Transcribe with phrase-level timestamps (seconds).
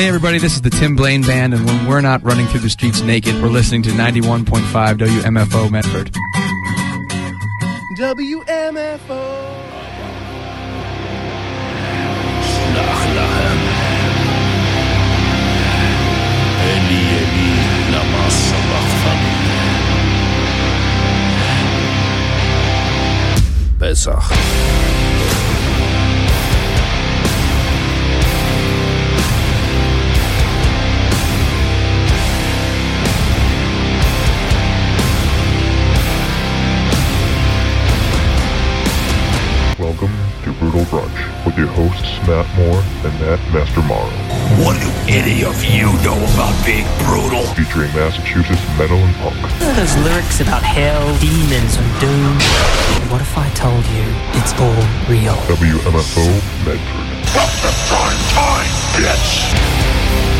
[0.00, 2.70] Hey, everybody, this is the Tim Blaine Band, and when we're not running through the
[2.70, 6.10] streets naked, we're listening to 91.5 WMFO Medford.
[7.98, 9.20] WMFO.
[12.80, 13.26] Eli
[16.64, 19.34] Eli lama sabachthani
[23.78, 24.99] Pesach
[40.84, 44.08] to Brunch with your hosts Matt Moore and Matt Master Morrow,
[44.64, 47.44] What do any of you know about being brutal?
[47.54, 49.36] featuring Massachusetts metal and punk.
[49.76, 52.36] Those lyrics about hell, demons, and doom.
[53.12, 54.06] What if I told you
[54.40, 55.36] it's all real?
[55.52, 56.26] WMFO
[56.64, 57.08] Medford.
[57.88, 60.39] Prime time, bitch!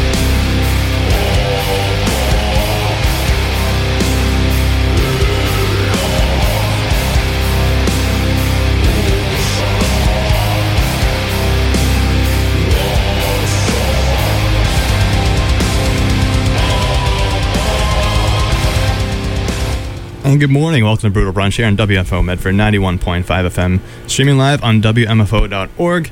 [20.30, 20.84] And good morning.
[20.84, 26.10] Welcome to Brutal Brunch here on WFO Medford 91.5 FM, streaming live on WMFO.org.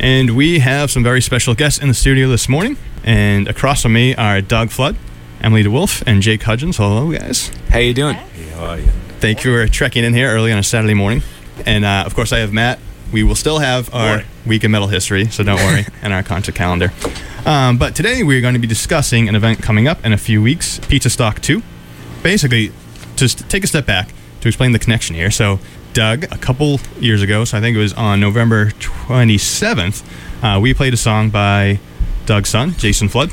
[0.00, 2.76] And we have some very special guests in the studio this morning.
[3.04, 4.96] And across from me are Doug Flood,
[5.40, 6.78] Emily DeWolf, and Jake Hudgins.
[6.78, 7.52] Hello, guys.
[7.68, 8.16] How you doing?
[8.16, 8.88] How are you?
[9.20, 11.22] Thank you for trekking in here early on a Saturday morning.
[11.64, 12.80] And uh, of course, I have Matt.
[13.12, 16.56] We will still have our week in metal history, so don't worry, and our concert
[16.56, 16.92] calendar.
[17.46, 20.42] Um, but today we're going to be discussing an event coming up in a few
[20.42, 21.62] weeks, Pizza Stock 2.
[22.24, 22.72] Basically,
[23.20, 25.30] just take a step back to explain the connection here.
[25.30, 25.60] So,
[25.92, 30.02] Doug, a couple years ago, so I think it was on November 27th,
[30.42, 31.78] uh, we played a song by
[32.26, 33.30] Doug's son, Jason Flood.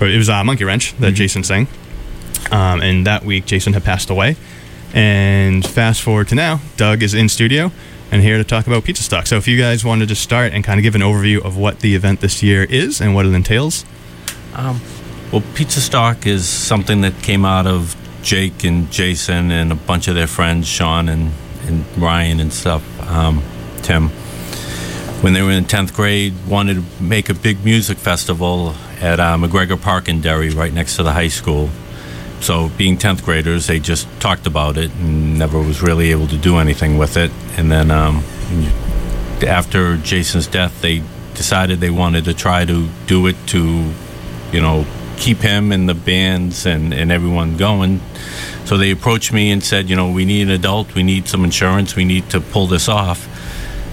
[0.00, 1.68] Or it was uh, Monkey Wrench that Jason sang.
[2.50, 4.36] Um, and that week, Jason had passed away.
[4.94, 7.72] And fast forward to now, Doug is in studio
[8.12, 9.26] and here to talk about Pizza Stock.
[9.26, 11.80] So if you guys wanted to start and kind of give an overview of what
[11.80, 13.84] the event this year is and what it entails.
[14.54, 14.80] Um,
[15.32, 20.08] well, Pizza Stock is something that came out of Jake and Jason and a bunch
[20.08, 21.30] of their friends, Sean and,
[21.68, 23.40] and Ryan and stuff, um,
[23.82, 24.08] Tim.
[25.22, 29.36] When they were in 10th grade, wanted to make a big music festival at uh,
[29.36, 31.70] McGregor Park in Derry, right next to the high school.
[32.40, 36.36] So, being 10th graders, they just talked about it and never was really able to
[36.36, 37.30] do anything with it.
[37.56, 38.24] And then um,
[39.46, 41.00] after Jason's death, they
[41.34, 43.92] decided they wanted to try to do it to,
[44.52, 44.84] you know,
[45.16, 48.00] keep him and the bands and, and everyone going.
[48.64, 51.44] So they approached me and said, you know, we need an adult, we need some
[51.44, 53.28] insurance, we need to pull this off.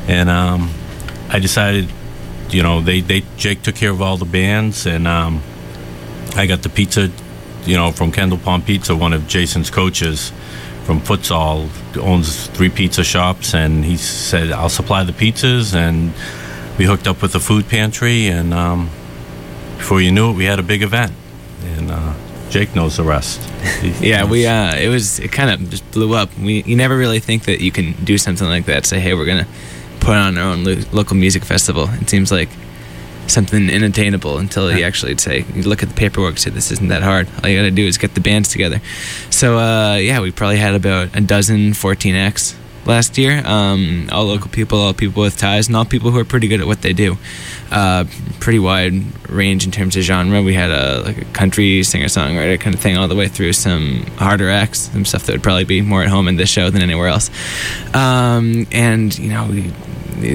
[0.08, 0.72] And um,
[1.30, 1.90] I decided,
[2.50, 5.42] you know, they, they Jake took care of all the bands, and um,
[6.36, 7.12] I got the pizza,
[7.66, 10.32] you know, from Kendall Pond Pizza, one of Jason's coaches
[10.84, 16.12] from futsal, owns three pizza shops, and he said, I'll supply the pizzas, and
[16.78, 18.90] we hooked up with the food pantry, and um,
[19.84, 21.12] before you knew it, we had a big event,
[21.76, 22.14] and uh,
[22.50, 23.42] Jake knows the rest.
[24.00, 26.30] Yeah, we uh, it was it kind of just blew up.
[26.38, 28.86] We you never really think that you can do something like that.
[28.86, 29.48] Say, hey, we're gonna
[30.00, 31.90] put on our own lo- local music festival.
[32.02, 32.48] It seems like
[33.28, 36.38] something inattainable until you actually say you look at the paperwork.
[36.38, 37.28] Say this isn't that hard.
[37.44, 38.80] All you got to do is get the bands together.
[39.32, 42.56] So uh, yeah, we probably had about a dozen 14x
[42.86, 43.46] last year.
[43.46, 46.62] Um, all local people, all people with ties, and all people who are pretty good
[46.62, 47.18] at what they do.
[47.72, 48.06] Uh,
[48.40, 48.94] pretty wide
[49.30, 50.42] range in terms of genre.
[50.42, 53.54] We had a like a country singer songwriter kind of thing all the way through
[53.54, 56.70] some harder acts, some stuff that would probably be more at home in this show
[56.70, 57.30] than anywhere else.
[57.96, 59.72] Um, and you know we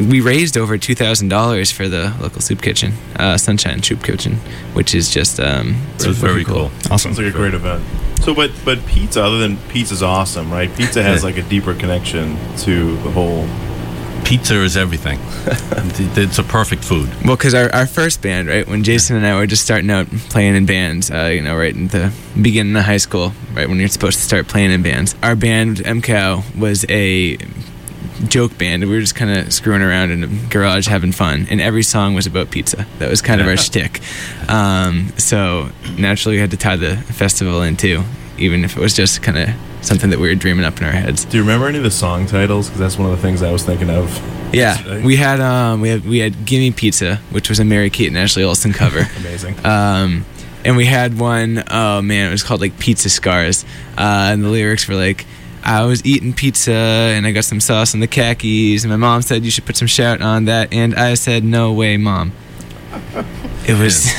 [0.05, 4.35] we raised over two thousand dollars for the local soup kitchen, uh, Sunshine Soup Kitchen,
[4.75, 6.71] which is just um, It was very cool.
[6.91, 7.15] Awesome.
[7.15, 7.83] Sounds like a great event.
[8.23, 10.75] So, but but pizza, other than pizza's awesome, right?
[10.77, 13.49] Pizza has like a deeper connection to the whole.
[14.25, 15.19] Pizza is everything.
[15.47, 17.09] it's a perfect food.
[17.25, 20.07] Well, because our, our first band, right, when Jason and I were just starting out
[20.29, 23.79] playing in bands, uh, you know, right in the beginning of high school, right when
[23.79, 27.39] you're supposed to start playing in bands, our band, MCOW, was a
[28.27, 28.83] joke band.
[28.85, 32.15] We were just kind of screwing around in a garage having fun, and every song
[32.15, 32.87] was about pizza.
[32.99, 34.01] That was kind of our shtick.
[34.49, 38.03] Um, so naturally, we had to tie the festival in too,
[38.39, 39.51] even if it was just kind of
[39.83, 41.25] something that we were dreaming up in our heads.
[41.25, 42.67] Do you remember any of the song titles?
[42.67, 44.11] Because that's one of the things I was thinking of.
[44.53, 45.03] Yeah, yesterday.
[45.05, 48.17] we had um, we had we had "Gimme Pizza," which was a Mary Kate and
[48.17, 49.01] Ashley Olsen cover.
[49.19, 49.65] Amazing.
[49.65, 50.25] Um,
[50.65, 53.65] and we had one oh man, it was called like Pizza Scars.
[53.97, 55.27] Uh, and the lyrics were like,
[55.65, 58.85] I was eating pizza and I got some sauce on the khakis.
[58.85, 60.73] And my mom said, You should put some shout on that.
[60.73, 62.33] And I said, No way, mom.
[63.67, 64.07] it was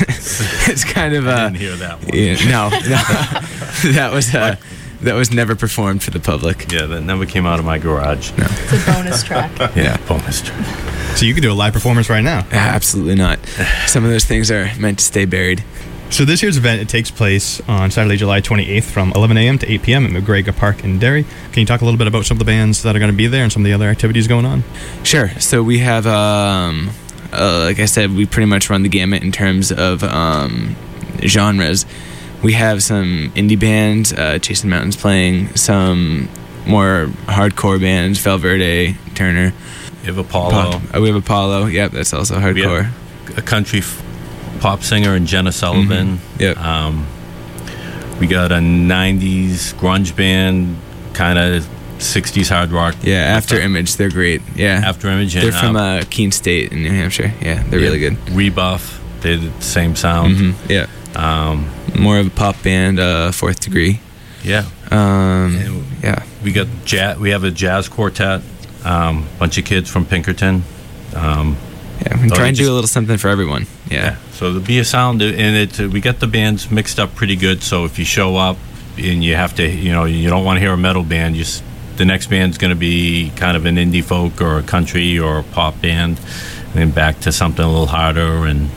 [0.68, 2.10] it's kind of I uh didn't hear that one.
[2.14, 2.78] yeah, no, no
[3.92, 4.56] that was uh
[5.02, 6.70] that was never performed for the public.
[6.70, 8.32] Yeah, that never came out of my garage.
[8.36, 9.50] It's a bonus track.
[9.76, 9.96] Yeah.
[10.06, 11.16] Bonus track.
[11.16, 12.46] So you can do a live performance right now.
[12.52, 13.38] Absolutely not.
[13.86, 15.64] Some of those things are meant to stay buried.
[16.10, 19.58] So this year's event it takes place on Saturday, July 28th from 11 a.m.
[19.58, 20.04] to 8 p.m.
[20.04, 21.22] at McGregor Park in Derry.
[21.52, 23.16] Can you talk a little bit about some of the bands that are going to
[23.16, 24.62] be there and some of the other activities going on?
[25.04, 25.28] Sure.
[25.38, 26.90] So we have, um,
[27.32, 30.74] uh, like I said, we pretty much run the gamut in terms of um,
[31.22, 31.86] genres.
[32.42, 36.28] We have some indie bands, uh, Chasing Mountains playing, some
[36.66, 39.52] more hardcore bands, Valverde, Turner.
[40.02, 41.66] You have Apollo, Pop- uh, we have Apollo.
[41.66, 42.84] Yep, that's also We hardcore.
[42.84, 44.02] have a country f-
[44.60, 46.20] pop singer and Jenna Sullivan.
[46.38, 46.56] Yep.
[46.58, 47.06] Um,
[48.20, 50.76] we got a '90s grunge band,
[51.14, 51.66] kind of
[51.98, 52.94] '60s hard rock.
[53.02, 54.42] yeah, After the- Image, they're great.
[54.54, 54.82] Yeah.
[54.84, 55.34] After Image.
[55.34, 57.32] and, they're from uh, uh, Keene State in New Hampshire.
[57.40, 58.16] Yeah, they're really good.
[58.30, 58.98] Rebuff.
[59.22, 60.36] They did the same sound.
[60.36, 60.86] hmm Yeah.
[61.14, 61.68] Um,
[61.98, 64.00] More of a pop band, uh, Fourth Degree.
[64.42, 64.64] yeah.
[64.90, 66.22] Um, yeah.
[66.42, 67.18] We got jazz.
[67.18, 68.40] We have a jazz quartet.
[68.84, 70.64] Um, bunch of kids from Pinkerton.
[71.14, 71.56] Um,
[72.06, 73.66] Yeah, we try and do just- a little something for everyone.
[73.90, 74.16] Yeah.
[74.32, 77.36] So there'll be a sound, and it uh, we got the bands mixed up pretty
[77.36, 77.62] good.
[77.62, 78.56] So if you show up
[78.96, 81.42] and you have to, you know, you don't want to hear a metal band, you
[81.42, 81.62] s-
[81.96, 85.40] the next band's going to be kind of an indie folk or a country or
[85.40, 88.70] a pop band, and then back to something a little harder, and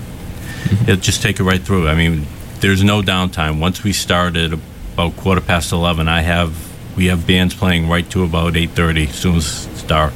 [0.81, 1.87] it'll just take it right through.
[1.87, 2.25] I mean,
[2.59, 3.59] there's no downtime.
[3.59, 4.53] Once we started
[4.93, 6.53] about quarter past eleven, I have
[6.97, 10.13] we have bands playing right to about eight thirty, as soon as it's dark.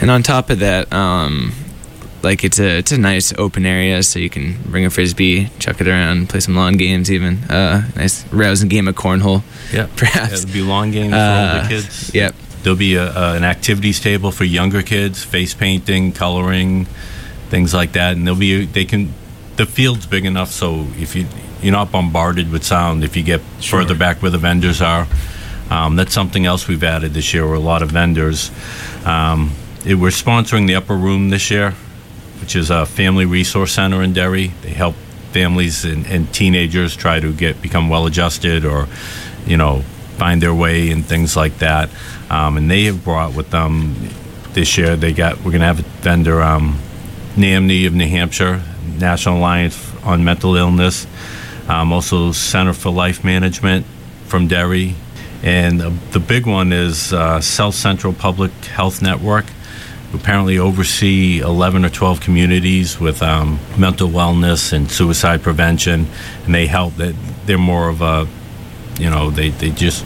[0.00, 1.52] And on top of that, um,
[2.22, 5.80] like it's a it's a nice open area, so you can bring a frisbee, chuck
[5.80, 9.42] it around, play some lawn games, even uh, nice rousing game of cornhole.
[9.72, 10.32] Yeah, Perhaps.
[10.42, 12.12] it'll be long games for Uh, older kids.
[12.14, 12.34] Yep.
[12.62, 16.86] There'll be a, an activities table for younger kids, face painting, coloring,
[17.50, 19.14] things like that, and there'll be they can.
[19.56, 21.26] The field's big enough so if you
[21.62, 25.06] you're not bombarded with sound if you get further back where the vendors are.
[25.70, 27.46] Um, that's something else we've added this year.
[27.46, 28.50] Where a lot of vendors.
[29.04, 29.52] Um,
[29.86, 31.74] it, we're sponsoring the Upper Room this year,
[32.50, 34.48] which is a family resource center in Derry.
[34.62, 34.96] They help
[35.30, 38.88] families and, and teenagers try to get become well adjusted or,
[39.46, 39.82] you know,
[40.18, 41.90] find their way and things like that.
[42.28, 43.94] Um, and they have brought with them
[44.52, 44.96] this year.
[44.96, 46.80] They got we're going to have a vendor, um,
[47.36, 48.60] NAMI of New Hampshire,
[48.98, 51.06] National Alliance on Mental Illness,
[51.68, 53.86] um, also Center for Life Management
[54.26, 54.96] from Derry,
[55.44, 59.44] and the, the big one is uh, South Central Public Health Network.
[60.12, 66.06] Apparently, oversee 11 or 12 communities with um, mental wellness and suicide prevention,
[66.44, 66.96] and they help.
[66.96, 67.14] That
[67.46, 68.26] they're more of a,
[68.98, 70.04] you know, they, they just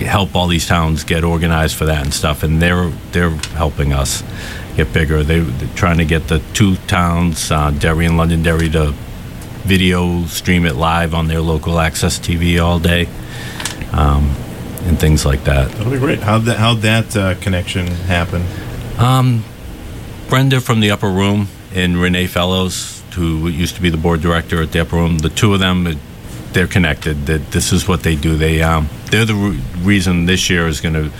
[0.00, 4.24] help all these towns get organized for that and stuff, and they're they're helping us
[4.76, 5.22] get bigger.
[5.22, 8.92] They, they're trying to get the two towns, uh, Derry and Londonderry, to
[9.64, 13.06] video stream it live on their local access TV all day,
[13.92, 14.34] um,
[14.82, 15.70] and things like that.
[15.70, 16.20] That'll be great.
[16.20, 18.42] How'd that, how'd that uh, connection happen?
[18.98, 19.44] Um,
[20.28, 24.62] Brenda from the Upper Room and Renee Fellows, who used to be the board director
[24.62, 25.98] at the Upper Room, the two of them,
[26.52, 27.26] they're connected.
[27.26, 28.36] That this is what they do.
[28.36, 31.10] They um, they're the re- reason this year is going to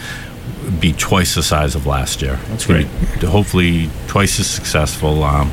[0.81, 2.37] be twice the size of last year.
[2.49, 5.23] That's It's gonna Be hopefully twice as successful.
[5.23, 5.51] Um,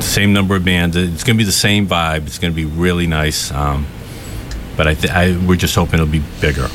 [0.00, 0.96] same number of bands.
[0.96, 2.26] It's going to be the same vibe.
[2.26, 3.52] It's going to be really nice.
[3.52, 3.86] Um,
[4.76, 6.68] but I, th- I we're just hoping it'll be bigger.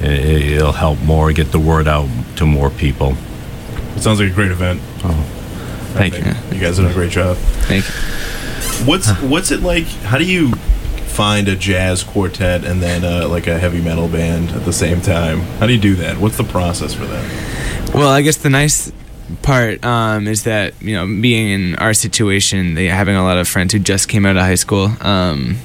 [0.00, 3.14] It'll help more get the word out to more people.
[3.96, 4.80] It sounds like a great event.
[5.04, 5.12] Oh,
[5.92, 6.24] thank you.
[6.54, 7.36] You guys did a great job.
[7.36, 8.86] Thank you.
[8.86, 9.84] What's what's it like?
[9.84, 10.52] How do you
[11.12, 15.00] find a jazz quartet and then uh, like a heavy metal band at the same
[15.00, 15.40] time?
[15.58, 16.16] How do you do that?
[16.18, 17.94] What's the process for that?
[17.94, 18.90] Well, I guess the nice
[19.42, 23.48] part um, is that you know being in our situation, they, having a lot of
[23.48, 24.90] friends who just came out of high school.
[25.00, 25.58] Um,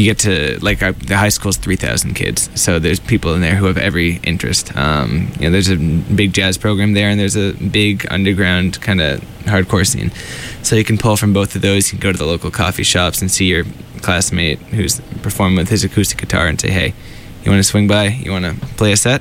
[0.00, 3.42] you get to like our, the high school's three thousand kids, so there's people in
[3.42, 4.74] there who have every interest.
[4.74, 9.02] Um, you know, there's a big jazz program there, and there's a big underground kind
[9.02, 10.10] of hardcore scene.
[10.62, 11.92] So you can pull from both of those.
[11.92, 13.64] You can go to the local coffee shops and see your
[14.00, 16.94] classmate who's performing with his acoustic guitar and say, "Hey,
[17.44, 18.06] you want to swing by?
[18.06, 19.20] You want to play a set?"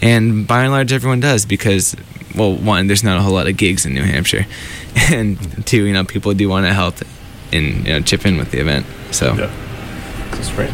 [0.00, 1.94] And by and large, everyone does because,
[2.34, 4.46] well, one, there's not a whole lot of gigs in New Hampshire,
[5.12, 6.96] and two, you know, people do want to help
[7.52, 8.84] and you know chip in with the event.
[9.12, 9.50] So Yeah,
[10.32, 10.70] that's great.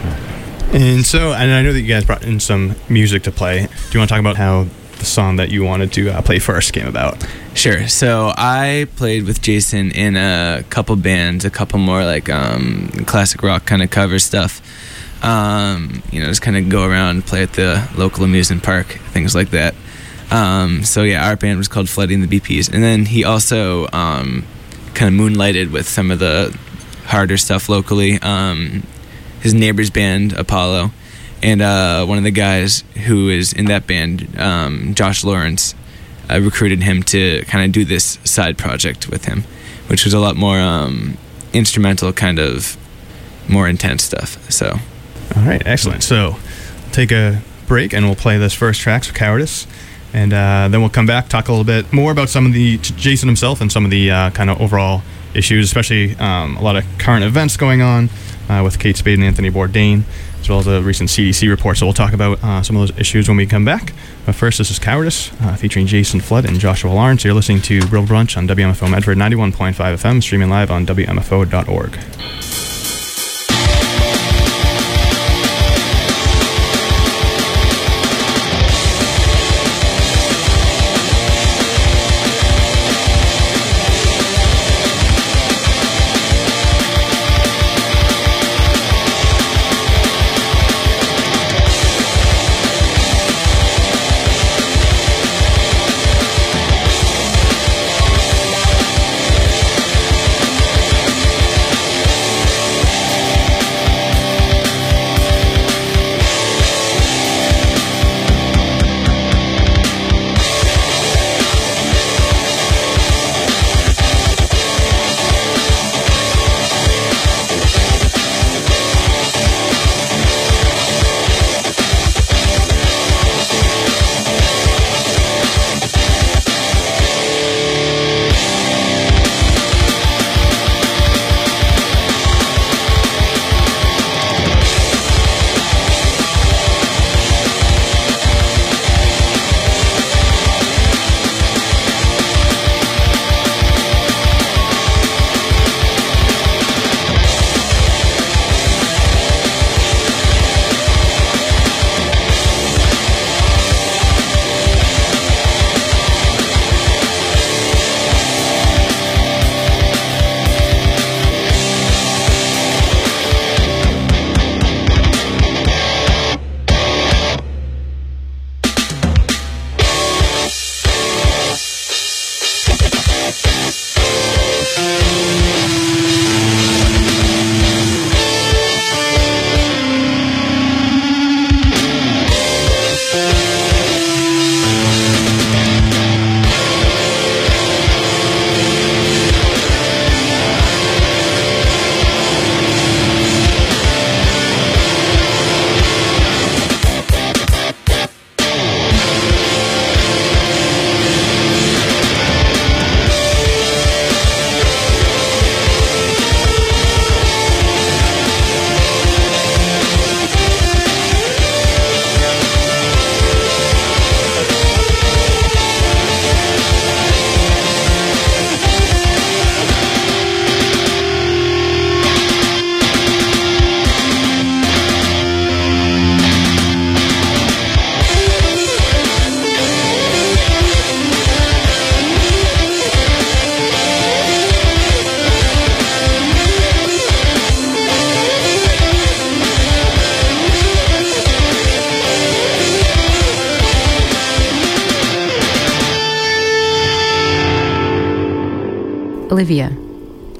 [0.72, 3.60] And so, and I know that you guys brought in some music to play.
[3.60, 4.66] Do you want to talk about how
[4.98, 7.26] the song that you wanted to uh, play first came about?
[7.54, 7.88] Sure.
[7.88, 13.42] So I played with Jason in a couple bands, a couple more like um, classic
[13.42, 14.60] rock kind of cover stuff.
[15.24, 19.34] Um, you know, just kind of go around, play at the local amusement park, things
[19.34, 19.74] like that.
[20.30, 24.44] Um, so yeah, our band was called Flooding the BPs, and then he also um,
[24.94, 26.56] kind of moonlighted with some of the
[27.06, 28.20] harder stuff locally.
[28.20, 28.82] Um,
[29.40, 30.90] his neighbor's band Apollo,
[31.42, 35.74] and uh, one of the guys who is in that band, um, Josh Lawrence,
[36.28, 39.44] I recruited him to kind of do this side project with him,
[39.86, 41.16] which was a lot more um,
[41.52, 42.76] instrumental, kind of
[43.48, 44.50] more intense stuff.
[44.50, 44.78] So,
[45.36, 46.02] All right, excellent.
[46.02, 46.36] So,
[46.92, 49.66] take a break and we'll play this first track, so Cowardice.
[50.12, 52.78] And uh, then we'll come back, talk a little bit more about some of the
[52.78, 55.02] Jason himself and some of the uh, kind of overall
[55.34, 58.08] issues, especially um, a lot of current events going on
[58.48, 60.02] uh, with Kate Spade and Anthony Bourdain,
[60.40, 61.76] as well as a recent CDC report.
[61.76, 63.92] So we'll talk about uh, some of those issues when we come back.
[64.26, 67.24] But first, this is Cowardice uh, featuring Jason Flood and Joshua Lawrence.
[67.24, 72.77] You're listening to Brutal Brunch on WMFO Medford 91.5 FM, streaming live on WMFO.org.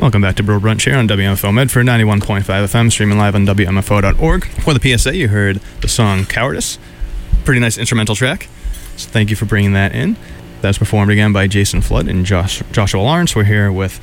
[0.00, 4.44] Welcome back to Brutal Brunch here on WMFO Medford 91.5 FM, streaming live on WMFO.org.
[4.44, 6.78] For the PSA, you heard the song Cowardice.
[7.46, 8.46] Pretty nice instrumental track.
[8.98, 10.16] So thank you for bringing that in.
[10.60, 13.34] That was performed again by Jason Flood and Josh, Joshua Lawrence.
[13.34, 13.98] We're here with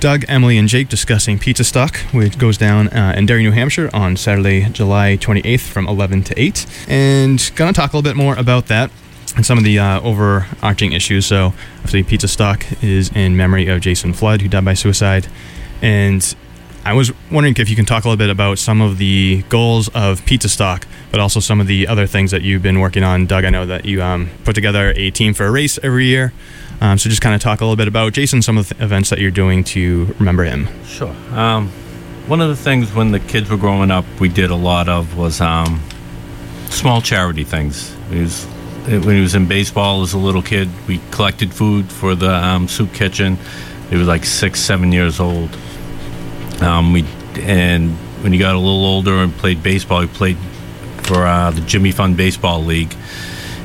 [0.00, 3.88] Doug, Emily, and Jake discussing Pizza Stock, which goes down uh, in Derry, New Hampshire
[3.94, 6.66] on Saturday, July 28th from 11 to 8.
[6.88, 8.90] And to talk a little bit more about that
[9.34, 11.26] and some of the uh, overarching issues.
[11.26, 15.26] So, obviously, Pizza Stock is in memory of Jason Flood, who died by suicide.
[15.82, 16.34] And
[16.84, 19.88] I was wondering if you can talk a little bit about some of the goals
[19.88, 23.26] of Pizza Stock, but also some of the other things that you've been working on.
[23.26, 26.32] Doug, I know that you um, put together a team for a race every year.
[26.80, 29.10] Um, so just kind of talk a little bit about Jason, some of the events
[29.10, 30.68] that you're doing to remember him.
[30.84, 31.14] Sure.
[31.32, 31.70] Um,
[32.28, 35.16] one of the things when the kids were growing up, we did a lot of
[35.16, 35.82] was um,
[36.70, 37.94] small charity things.
[38.10, 38.46] He was,
[38.86, 42.68] when he was in baseball as a little kid, we collected food for the um,
[42.68, 43.36] soup kitchen.
[43.90, 45.50] He was like six, seven years old.
[46.60, 47.04] Um, we
[47.40, 50.38] and when he got a little older and played baseball, he played
[51.02, 52.94] for uh, the Jimmy Fund Baseball League,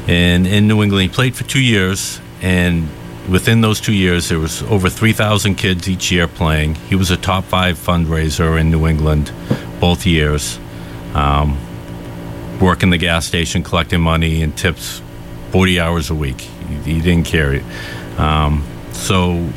[0.07, 2.19] and in New England, he played for two years.
[2.41, 2.89] And
[3.29, 6.73] within those two years, there was over 3,000 kids each year playing.
[6.75, 9.31] He was a top five fundraiser in New England
[9.79, 10.59] both years.
[11.13, 11.59] Um,
[12.59, 15.01] working the gas station, collecting money and tips
[15.51, 16.41] 40 hours a week.
[16.41, 17.61] He, he didn't care.
[18.17, 19.47] Um, so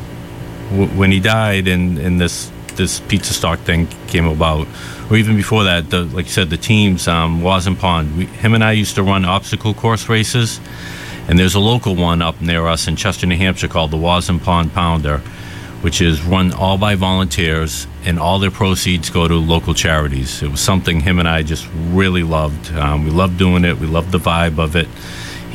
[0.71, 4.67] w- when he died and, and this this pizza stock thing came about,
[5.11, 8.55] or even before that, the, like you said, the teams, um, Wason Pond, we, him
[8.55, 10.61] and I used to run obstacle course races.
[11.29, 14.41] And there's a local one up near us in Chester, New Hampshire called the Wason
[14.41, 15.19] Pond Pounder,
[15.81, 20.43] which is run all by volunteers, and all their proceeds go to local charities.
[20.43, 22.73] It was something him and I just really loved.
[22.75, 24.89] Um, we loved doing it, we loved the vibe of it.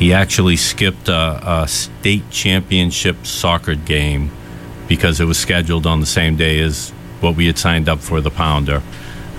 [0.00, 4.30] He actually skipped a, a state championship soccer game
[4.88, 6.88] because it was scheduled on the same day as
[7.20, 8.82] what we had signed up for the Pounder,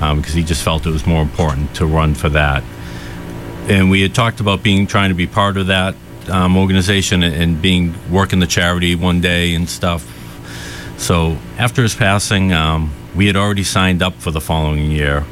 [0.01, 2.63] um, because he just felt it was more important to run for that.
[3.69, 5.95] And we had talked about being trying to be part of that
[6.29, 10.05] um, organization and, being working the charity one day and stuff.
[10.99, 15.25] So after his passing, um, we had already signed up for the following year,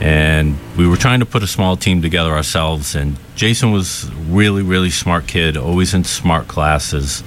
[0.00, 2.94] and we were trying to put a small team together ourselves.
[2.94, 7.22] And Jason was really, really smart kid, always in smart classes.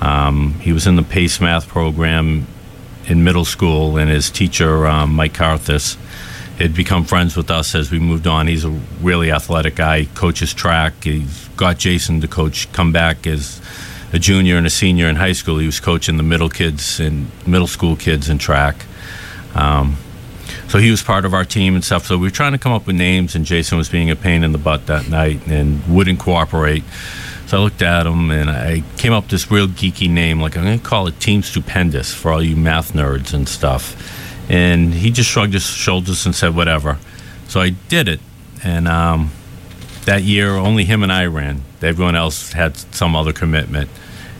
[0.00, 2.46] Um, he was in the PACE math program
[3.06, 5.96] in middle school, and his teacher, um, Mike Carthus,
[6.58, 8.46] had become friends with us as we moved on.
[8.46, 10.00] He's a really athletic guy.
[10.00, 11.04] He coaches track.
[11.04, 13.60] He's got Jason to coach, come back as
[14.12, 15.58] a junior and a senior in high school.
[15.58, 18.76] He was coaching the middle kids and middle school kids in track.
[19.54, 19.98] Um,
[20.68, 22.06] so he was part of our team and stuff.
[22.06, 24.42] So we were trying to come up with names, and Jason was being a pain
[24.42, 26.84] in the butt that night and wouldn't cooperate.
[27.46, 30.56] So I looked at him and I came up with this real geeky name, like
[30.56, 34.50] I'm going to call it Team Stupendous for all you math nerds and stuff.
[34.50, 36.98] And he just shrugged his shoulders and said, whatever.
[37.46, 38.20] So I did it.
[38.64, 39.30] And um,
[40.06, 41.62] that year, only him and I ran.
[41.82, 43.90] Everyone else had some other commitment.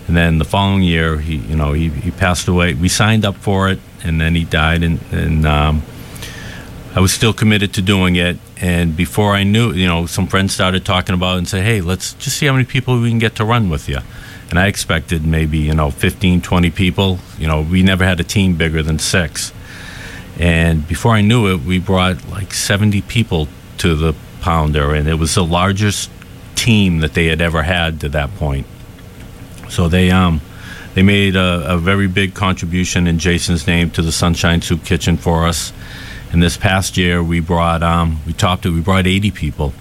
[0.09, 2.75] And then the following year, he, you know, he, he passed away.
[2.75, 4.83] We signed up for it, and then he died.
[4.83, 5.83] And, and um,
[6.97, 8.39] I was still committed to doing it.
[8.57, 11.83] And before I knew, you know, some friends started talking about it and say, hey,
[11.83, 13.99] let's just see how many people we can get to run with you.
[14.49, 17.19] And I expected maybe, you know, 15, 20 people.
[17.39, 19.53] You know, we never had a team bigger than six.
[20.39, 25.15] And before I knew it, we brought like 70 people to the Pounder, and it
[25.15, 26.11] was the largest
[26.55, 28.67] team that they had ever had to that point.
[29.69, 30.41] So they um
[30.95, 35.17] they made a, a very big contribution in Jason's name to the Sunshine Soup Kitchen
[35.17, 35.73] for us.
[36.33, 38.71] And this past year, we brought um we topped it.
[38.71, 39.73] We brought 80 people.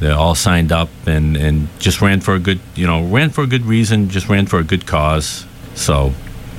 [0.00, 3.42] They all signed up and and just ran for a good you know ran for
[3.42, 4.08] a good reason.
[4.08, 5.46] Just ran for a good cause.
[5.74, 6.12] So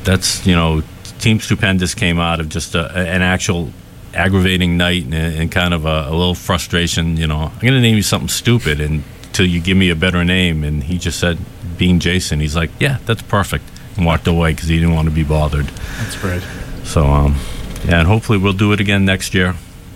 [0.04, 0.84] that's you know
[1.20, 3.72] Team Stupendous came out of just a, an actual
[4.14, 7.18] aggravating night and, and kind of a, a, little frustration.
[7.18, 10.24] You know, I'm going to name you something stupid until you give me a better
[10.24, 10.64] name.
[10.64, 11.38] And he just said,
[11.78, 13.64] being Jason, he's like, yeah, that's perfect.
[13.96, 15.66] And walked away because he didn't want to be bothered.
[15.66, 16.44] That's great.
[16.84, 17.38] So, um,
[17.88, 19.56] and hopefully we'll do it again next year.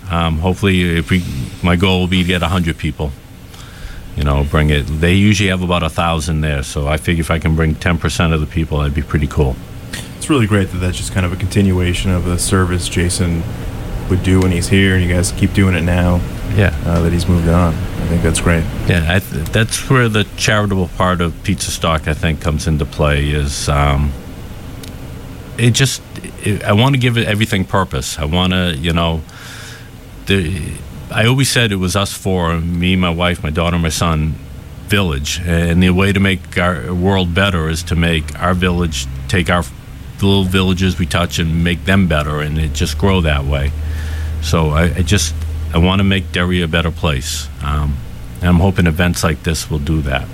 [0.09, 1.23] Um, hopefully, if we,
[1.63, 3.11] my goal will be to get 100 people.
[4.15, 4.83] You know, bring it.
[4.83, 8.33] They usually have about a thousand there, so I figure if I can bring 10%
[8.33, 9.55] of the people, that'd be pretty cool
[10.27, 13.41] it's really great that that's just kind of a continuation of the service Jason
[14.09, 16.17] would do when he's here, and you guys keep doing it now.
[16.53, 17.73] Yeah, uh, that he's moved on.
[17.73, 18.65] I think that's great.
[18.89, 23.29] Yeah, th- that's where the charitable part of Pizza Stock I think comes into play.
[23.29, 24.11] Is um,
[25.57, 26.01] it just
[26.43, 28.17] it, I want to give it everything purpose.
[28.19, 29.21] I want to, you know,
[30.25, 30.73] the
[31.11, 34.35] I always said it was us four, me, my wife, my daughter, my son,
[34.87, 39.49] village, and the way to make our world better is to make our village take
[39.49, 39.63] our
[40.21, 43.71] little villages we touch and make them better, and it just grow that way.
[44.41, 45.33] So I, I just
[45.73, 47.97] I want to make Derry a better place, um,
[48.39, 50.27] and I'm hoping events like this will do that.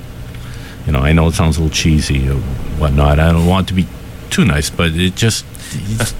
[0.86, 2.36] You know, I know it sounds a little cheesy or
[2.80, 3.20] whatnot.
[3.20, 3.88] I don't want to be
[4.34, 5.46] too nice, but it just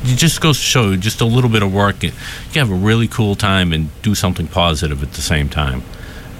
[0.04, 2.04] you just goes to show just a little bit of work.
[2.04, 2.12] You
[2.54, 5.84] have a really cool time and do something positive at the same time.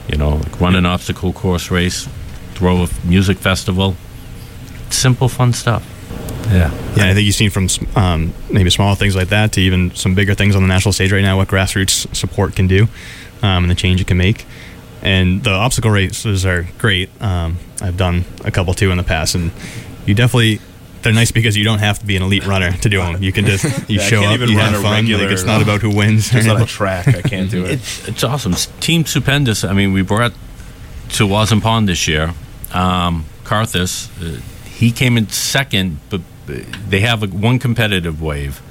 [0.08, 2.08] You know, like run an obstacle course race,
[2.54, 3.96] throw a music festival.
[4.90, 5.84] Simple, fun stuff.
[6.48, 6.72] Yeah.
[6.96, 10.14] Yeah, I think you've seen from um, maybe small things like that to even some
[10.14, 12.84] bigger things on the national stage right now, what grassroots support can do
[13.42, 14.46] um, and the change it can make.
[15.02, 17.10] And the obstacle races are great.
[17.22, 19.52] Um, I've done a couple too in the past, and
[20.06, 20.60] you definitely.
[21.04, 23.22] They're nice because you don't have to be an elite runner to do them.
[23.22, 24.94] You can just you Yeah, I show can't up, even you run have a fun.
[24.94, 26.34] regular- Like it's not about who wins.
[26.34, 27.72] It's not on a track, I can't do it.
[27.74, 28.54] It's, it's awesome.
[28.54, 29.64] S- Team Stupendous.
[29.64, 30.34] I mean, we brought
[31.10, 32.34] to Wason Pond this year.
[32.74, 38.62] Um, Carthus, uh, he came in second, but uh, they have a, one competitive wave.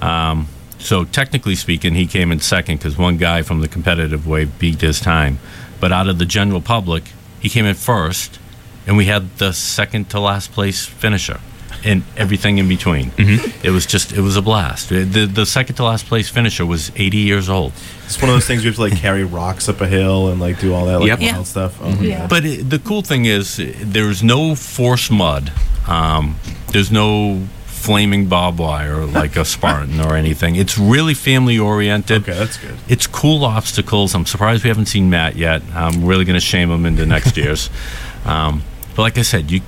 [0.00, 4.58] Um, so technically speaking, he came in second because one guy from the competitive wave
[4.58, 5.38] beat his time.
[5.80, 7.04] But out of the general public,
[7.40, 8.38] he came in first,
[8.86, 11.40] and we had the second to last place finisher.
[11.84, 13.10] And everything in between.
[13.18, 14.88] It was just, it was a blast.
[14.90, 17.72] The, the second to last place finisher was 80 years old.
[18.04, 20.40] It's one of those things we have to like carry rocks up a hill and
[20.40, 21.18] like do all that like Yep.
[21.20, 21.42] wild Yeah.
[21.42, 21.78] stuff.
[21.82, 22.28] Oh, my God.
[22.30, 25.50] But it, the cool thing is, there's no forced mud.
[25.88, 26.36] Um,
[26.70, 30.54] there's no flaming barbed wire like a Spartan or anything.
[30.54, 32.22] It's really family oriented.
[32.22, 32.76] Okay, that's good.
[32.88, 34.14] It's cool obstacles.
[34.14, 35.62] I'm surprised we haven't seen Matt yet.
[35.74, 37.70] I'm really going to shame him into next year's.
[38.24, 38.62] Um,
[38.94, 39.62] but like I said, you,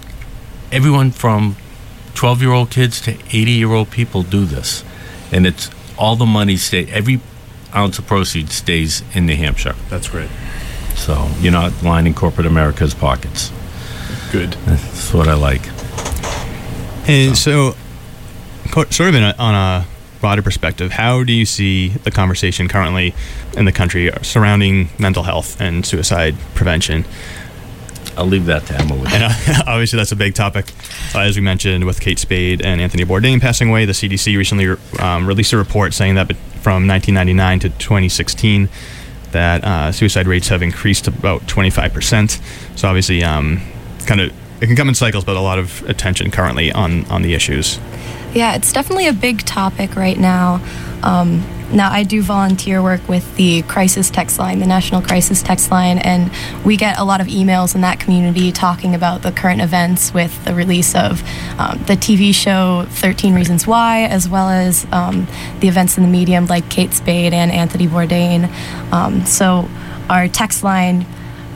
[0.71, 1.57] everyone from
[2.15, 4.85] 12 year old kids to 80 year old people do this,
[5.33, 6.87] and it's all the money stay.
[6.91, 7.21] Every
[7.75, 9.75] ounce of proceeds stays in New Hampshire.
[9.89, 10.31] That's great.
[10.95, 13.51] So you're not lining corporate America's pockets.
[14.31, 14.53] Good.
[14.65, 15.63] That's what I like.
[17.07, 17.77] And so,
[18.71, 19.87] co- sort of in a, on a
[20.21, 23.15] broader perspective, how do you see the conversation currently
[23.57, 27.05] in the country surrounding mental health and suicide prevention?
[28.17, 28.95] I'll leave that to Emma.
[28.95, 30.73] With and uh, obviously, that's a big topic,
[31.15, 33.85] uh, as we mentioned with Kate Spade and Anthony Bourdain passing away.
[33.85, 38.69] The CDC recently um, released a report saying that from 1999 to 2016,
[39.33, 42.41] that uh, suicide rates have increased about 25 percent.
[42.77, 43.61] So obviously, um,
[44.07, 47.23] kind of it can come in cycles, but a lot of attention currently on on
[47.23, 47.79] the issues.
[48.35, 50.61] Yeah, it's definitely a big topic right now.
[51.03, 55.73] Um, now, I do volunteer work with the crisis text line, the National Crisis Text
[55.73, 56.31] Line, and
[56.65, 60.45] we get a lot of emails in that community talking about the current events with
[60.45, 61.21] the release of
[61.59, 65.27] um, the TV show 13 Reasons Why, as well as um,
[65.59, 68.49] the events in the medium like Kate Spade and Anthony Bourdain.
[68.93, 69.69] Um, so,
[70.09, 71.05] our text line.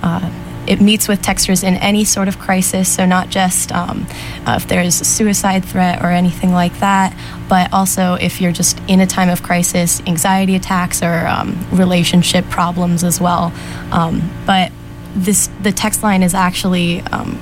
[0.02, 0.33] Uh,
[0.68, 4.07] it meets with texters in any sort of crisis, so not just um,
[4.46, 7.16] uh, if there's a suicide threat or anything like that,
[7.48, 12.44] but also if you're just in a time of crisis, anxiety attacks or um, relationship
[12.50, 13.52] problems as well.
[13.92, 14.70] Um, but
[15.14, 17.38] this the text line is actually um,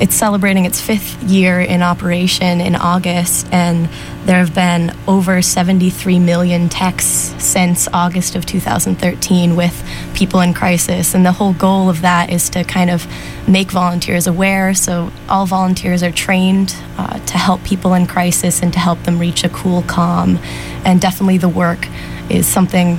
[0.00, 3.88] it's celebrating its fifth year in operation in August, and
[4.24, 11.14] there have been over 73 million texts since August of 2013 with people in crisis.
[11.14, 13.06] And the whole goal of that is to kind of
[13.46, 14.74] make volunteers aware.
[14.74, 19.18] So, all volunteers are trained uh, to help people in crisis and to help them
[19.18, 20.38] reach a cool calm.
[20.84, 21.86] And definitely, the work
[22.28, 22.98] is something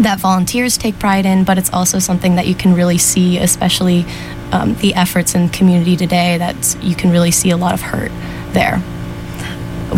[0.00, 4.04] that volunteers take pride in, but it's also something that you can really see, especially
[4.52, 8.12] um, the efforts in community today, that you can really see a lot of hurt
[8.52, 8.82] there.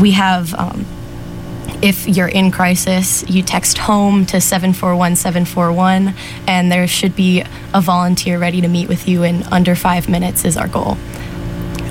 [0.01, 0.87] We have, um,
[1.83, 6.15] if you're in crisis, you text home to 741 741,
[6.47, 10.45] and there should be a volunteer ready to meet with you in under five minutes,
[10.45, 10.97] is our goal.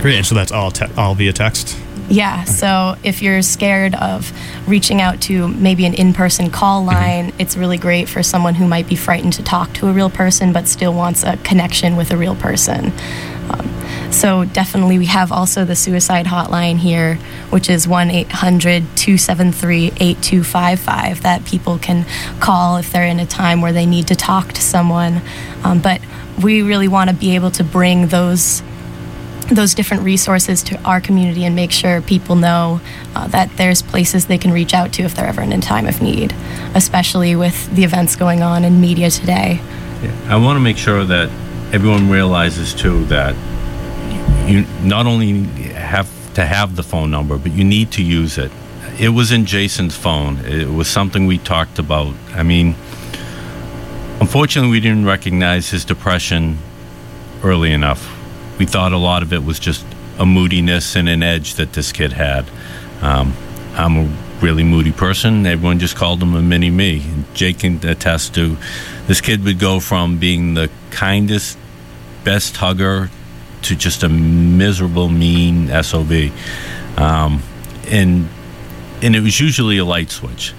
[0.01, 0.15] Great.
[0.17, 1.77] And so that's all te- all via text.
[2.09, 4.31] Yeah, so if you're scared of
[4.67, 8.65] reaching out to maybe an in person call line, it's really great for someone who
[8.65, 12.11] might be frightened to talk to a real person but still wants a connection with
[12.11, 12.93] a real person.
[13.49, 13.77] Um,
[14.11, 17.15] so, definitely, we have also the suicide hotline here,
[17.49, 22.05] which is 1 800 273 8255 that people can
[22.39, 25.21] call if they're in a time where they need to talk to someone.
[25.63, 25.99] Um, but
[26.41, 28.61] we really want to be able to bring those
[29.49, 32.81] those different resources to our community and make sure people know
[33.15, 35.87] uh, that there's places they can reach out to if they're ever in a time
[35.87, 36.33] of need,
[36.75, 39.59] especially with the events going on in media today.
[40.27, 41.29] I want to make sure that
[41.73, 43.35] everyone realizes too that
[44.47, 48.51] you not only have to have the phone number, but you need to use it.
[48.99, 50.37] It was in Jason's phone.
[50.45, 52.13] It was something we talked about.
[52.33, 52.75] I mean,
[54.19, 56.57] unfortunately, we didn't recognize his depression
[57.43, 58.16] early enough.
[58.57, 59.85] We thought a lot of it was just
[60.19, 62.49] a moodiness and an edge that this kid had.
[63.01, 63.33] Um,
[63.75, 65.45] I'm a really moody person.
[65.45, 67.03] Everyone just called him a mini me.
[67.33, 68.57] Jake can attest to
[69.07, 71.57] this kid would go from being the kindest,
[72.23, 73.09] best hugger
[73.63, 76.31] to just a miserable, mean SOB.
[76.97, 77.41] Um,
[77.87, 78.27] and
[79.01, 80.53] and it was usually a light switch.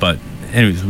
[0.00, 0.18] But
[0.52, 0.82] anyways,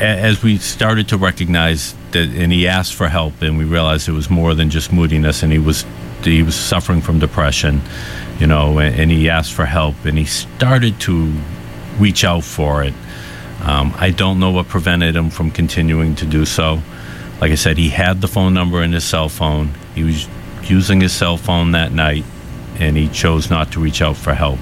[0.00, 4.12] as we started to recognize that, and he asked for help, and we realized it
[4.12, 5.84] was more than just moodiness, and he was
[6.24, 7.80] he was suffering from depression,
[8.38, 11.32] you know, and, and he asked for help, and he started to
[11.98, 12.94] reach out for it.
[13.62, 16.80] Um, I don't know what prevented him from continuing to do so.
[17.40, 19.72] Like I said, he had the phone number in his cell phone.
[19.94, 20.26] He was
[20.62, 22.24] using his cell phone that night,
[22.78, 24.58] and he chose not to reach out for help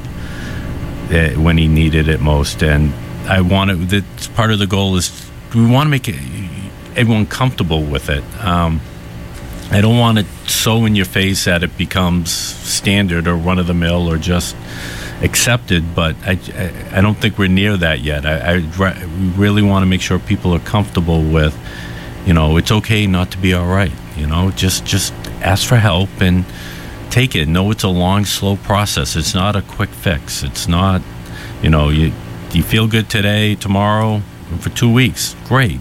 [1.10, 2.62] eh, when he needed it most.
[2.62, 2.92] And
[3.28, 3.76] I want to.
[3.76, 6.16] That's part of the goal is we want to make it,
[6.96, 8.24] everyone comfortable with it.
[8.44, 8.80] Um,
[9.70, 13.66] I don't want it so in your face that it becomes standard or run of
[13.66, 14.56] the mill or just
[15.22, 15.94] accepted.
[15.94, 18.24] But I, I, I don't think we're near that yet.
[18.24, 19.04] I, I
[19.36, 21.58] really want to make sure people are comfortable with,
[22.26, 23.92] you know, it's okay not to be all right.
[24.16, 26.44] You know, just just ask for help and
[27.10, 27.46] take it.
[27.46, 29.16] Know it's a long, slow process.
[29.16, 30.42] It's not a quick fix.
[30.42, 31.02] It's not,
[31.62, 32.12] you know, you
[32.52, 34.22] you feel good today, tomorrow,
[34.58, 35.80] for two weeks, great.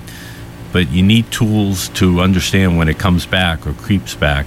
[0.74, 4.46] But you need tools to understand when it comes back or creeps back,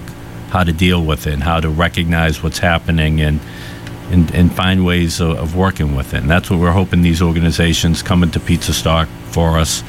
[0.49, 3.39] how to deal with it, and how to recognize what's happening, and
[4.11, 6.17] and, and find ways of, of working with it.
[6.17, 9.83] And that's what we're hoping these organizations coming to Pizza Stock for us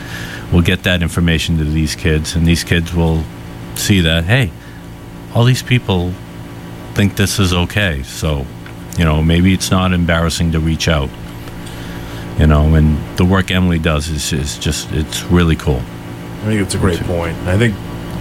[0.52, 3.24] will get that information to these kids, and these kids will
[3.74, 4.50] see that hey,
[5.34, 6.12] all these people
[6.94, 8.02] think this is okay.
[8.02, 8.46] So,
[8.98, 11.10] you know, maybe it's not embarrassing to reach out.
[12.38, 15.80] You know, and the work Emily does is, is just it's really cool.
[16.42, 17.36] I think it's a great point.
[17.46, 17.74] I think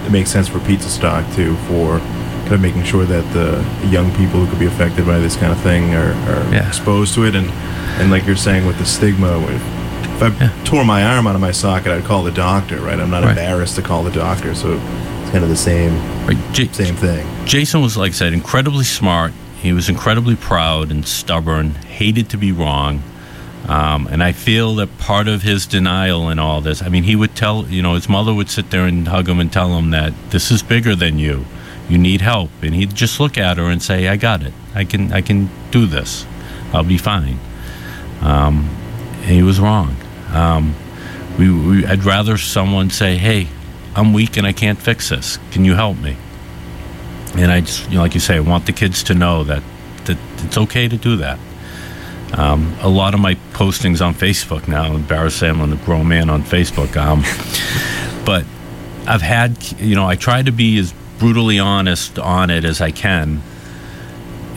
[0.05, 1.99] it makes sense for pizza stock too, for
[2.41, 5.51] kind of making sure that the young people who could be affected by this kind
[5.51, 6.67] of thing are, are Yeah.
[6.67, 7.49] exposed to it, and
[7.99, 11.41] and like you're saying with the stigma, if, if I tore my arm out of
[11.41, 12.99] my socket, I'd call the doctor, right?
[12.99, 13.29] I'm not Right.
[13.31, 14.73] embarrassed to call the doctor, so
[15.21, 15.93] it's kind of the same
[16.73, 17.25] same thing.
[17.45, 19.31] Jason was, like I said, incredibly smart.
[19.61, 23.01] He was incredibly proud and stubborn, hated to be wrong.
[23.71, 27.15] Um, and I feel that part of his denial in all this, I mean, he
[27.15, 29.91] would tell, you know, his mother would sit there and hug him and tell him
[29.91, 31.45] that this is bigger than you.
[31.87, 32.49] You need help.
[32.61, 34.53] And he'd just look at her and say, I got it.
[34.75, 36.25] I can, I can do this.
[36.73, 37.39] I'll be fine.
[38.21, 38.69] Um,
[39.23, 39.95] he was wrong.
[40.33, 40.75] Um,
[41.39, 43.47] we, we, I'd rather someone say, hey,
[43.95, 45.39] I'm weak and I can't fix this.
[45.51, 46.17] Can you help me?
[47.35, 49.63] and I just, you know, like you say, I want the kids to know that
[50.05, 51.39] that it's okay to do that.
[52.33, 56.43] Um, a lot of my postings on Facebook now, Sam, I'm a grown man on
[56.43, 56.95] Facebook.
[56.95, 57.23] Um,
[58.25, 58.45] but
[59.07, 62.91] I've had, you know, I try to be as brutally honest on it as I
[62.91, 63.41] can.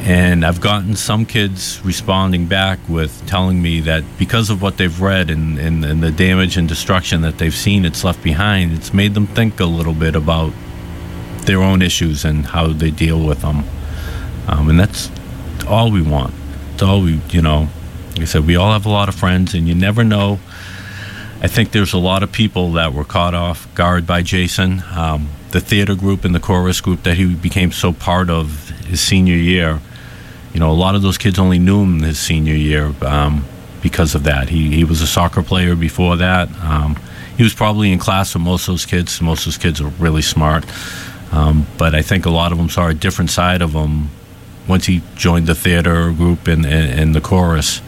[0.01, 5.01] And I've gotten some kids responding back with telling me that because of what they've
[5.01, 8.93] read and, and, and the damage and destruction that they've seen it's left behind, it's
[8.93, 10.53] made them think a little bit about
[11.47, 13.65] their own issues and how they deal with them.
[14.47, 15.11] Um, and that's
[15.67, 16.35] all we want.
[16.85, 17.69] All we, you know,
[18.13, 20.39] like I said, we all have a lot of friends, and you never know.
[21.41, 24.83] I think there's a lot of people that were caught off guard by Jason.
[24.93, 29.01] Um, the theater group and the chorus group that he became so part of his
[29.01, 29.81] senior year,
[30.53, 33.45] you know, a lot of those kids only knew him his senior year um,
[33.83, 34.49] because of that.
[34.49, 36.49] He, he was a soccer player before that.
[36.63, 36.97] Um,
[37.37, 39.21] he was probably in class with most of those kids.
[39.21, 40.65] Most of those kids are really smart.
[41.33, 44.09] Um, but I think a lot of them saw a different side of him
[44.69, 47.83] once he joined the theater group and, and, and the chorus.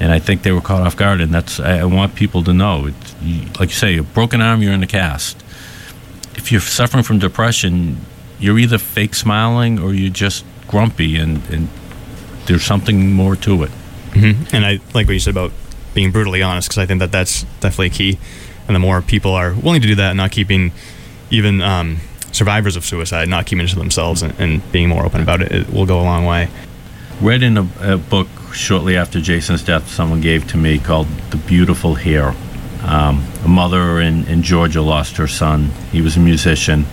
[0.00, 1.20] And I think they were caught off guard.
[1.20, 2.86] And that's I, I want people to know.
[2.86, 5.42] It's, you, like you say, a broken arm, you're in the cast.
[6.36, 7.98] If you're suffering from depression,
[8.38, 11.68] you're either fake smiling or you're just grumpy, and, and
[12.46, 13.70] there's something more to it.
[14.10, 14.54] Mm-hmm.
[14.54, 15.52] And I like what you said about
[15.94, 18.18] being brutally honest because I think that that's definitely key.
[18.66, 20.72] And the more people are willing to do that, and not keeping
[21.30, 21.98] even um,
[22.32, 25.52] survivors of suicide, not keeping it to themselves, and, and being more open about it,
[25.52, 26.48] it will go a long way.
[27.20, 31.36] read in a, a book shortly after Jason's death, someone gave to me called The
[31.36, 32.34] Beautiful Hair.
[32.82, 35.70] Um, a mother in, in Georgia lost her son.
[35.90, 36.86] He was a musician.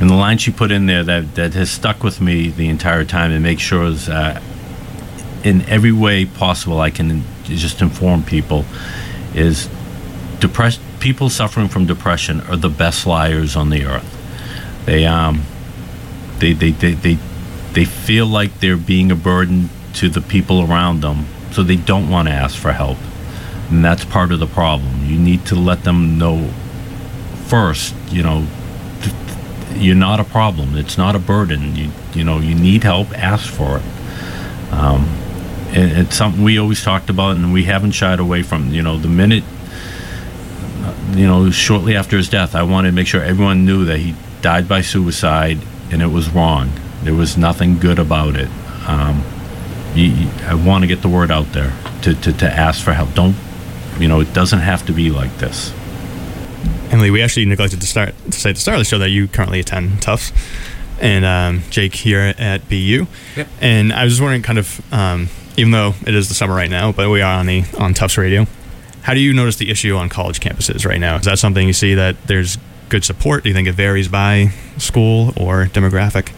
[0.00, 3.04] And the line she put in there that, that has stuck with me the entire
[3.04, 4.40] time and make sure is uh,
[5.44, 8.64] in every way possible I can just inform people
[9.34, 9.68] is
[10.40, 14.21] depressed people suffering from depression are the best liars on the earth.
[14.84, 15.42] They um
[16.38, 17.18] they they, they, they
[17.72, 22.08] they feel like they're being a burden to the people around them, so they don't
[22.08, 22.98] want to ask for help.
[23.70, 25.06] And that's part of the problem.
[25.06, 26.50] You need to let them know
[27.46, 28.46] first, you know,
[29.74, 30.76] you're not a problem.
[30.76, 31.76] It's not a burden.
[31.76, 33.82] You you know, you need help, ask for it.
[34.72, 35.08] Um,
[35.74, 38.70] it's something we always talked about, and we haven't shied away from.
[38.70, 39.44] You know, the minute,
[40.82, 43.98] uh, you know, shortly after his death, I wanted to make sure everyone knew that
[43.98, 45.58] he died by suicide,
[45.90, 46.70] and it was wrong.
[47.02, 48.48] There was nothing good about it.
[48.86, 49.24] Um,
[49.94, 52.92] you, you- I want to get the word out there to, to, to ask for
[52.92, 53.14] help.
[53.14, 53.36] Don't,
[53.98, 55.72] you know, it doesn't have to be like this.
[56.90, 59.08] Emily, we actually neglected to start to say at the start of the show that
[59.10, 60.32] you currently attend Tufts,
[61.00, 63.06] and um, Jake here at BU.
[63.36, 63.48] Yep.
[63.60, 66.68] And I was just wondering, kind of, um, even though it is the summer right
[66.70, 68.46] now, but we are on the on Tufts Radio.
[69.02, 71.16] How do you notice the issue on college campuses right now?
[71.16, 72.56] Is that something you see that there's
[72.92, 73.42] good support?
[73.42, 76.30] Do you think it varies by school or demographic?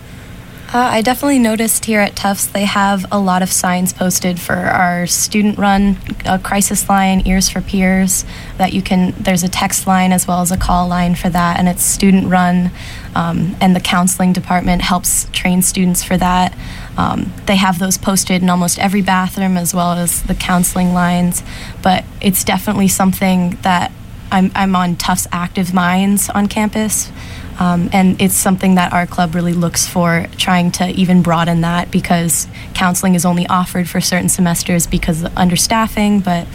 [0.73, 4.55] Uh, I definitely noticed here at Tufts they have a lot of signs posted for
[4.55, 5.97] our student run
[6.43, 8.25] crisis line, Ears for Peers,
[8.57, 11.59] that you can, there's a text line as well as a call line for that,
[11.59, 12.71] and it's student run.
[13.15, 16.57] Um, and the counseling department helps train students for that.
[16.97, 21.45] Um, they have those posted in almost every bathroom as well as the counseling lines,
[21.83, 23.93] but it's definitely something that
[24.35, 27.13] I'm, I'm on Tufts Active Minds on campus.
[27.61, 31.93] Um, and it's something that our club really looks for, trying to even broaden that
[31.93, 36.49] because counseling is only offered for certain semesters because of understaffing, but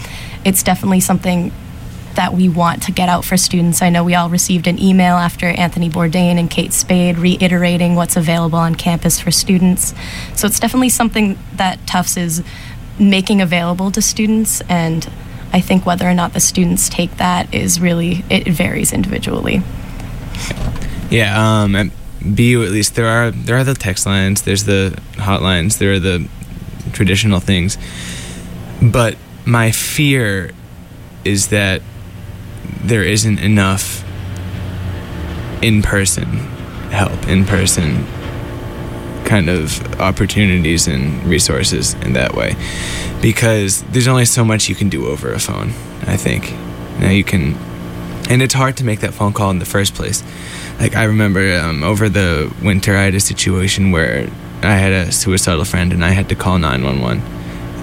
[0.43, 1.53] it's definitely something
[2.15, 3.81] that we want to get out for students.
[3.81, 8.17] I know we all received an email after Anthony Bourdain and Kate Spade reiterating what's
[8.17, 9.93] available on campus for students.
[10.35, 12.43] So it's definitely something that Tufts is
[12.99, 15.09] making available to students, and
[15.51, 19.61] I think whether or not the students take that is really, it varies individually.
[21.09, 21.87] Yeah, um, at
[22.21, 25.99] BU at least there are there are the text lines, there's the hotlines, there are
[25.99, 26.27] the
[26.91, 27.77] traditional things.
[28.81, 30.51] But my fear
[31.25, 31.81] is that
[32.83, 34.03] there isn't enough
[35.61, 36.25] in person
[36.91, 38.05] help, in person
[39.29, 42.55] kind of opportunities and resources in that way.
[43.21, 45.69] Because there's only so much you can do over a phone,
[46.07, 46.51] I think.
[46.99, 47.55] Now you can
[48.29, 50.23] and it's hard to make that phone call in the first place.
[50.79, 54.29] Like I remember um, over the winter, I had a situation where
[54.61, 57.19] I had a suicidal friend, and I had to call nine one one,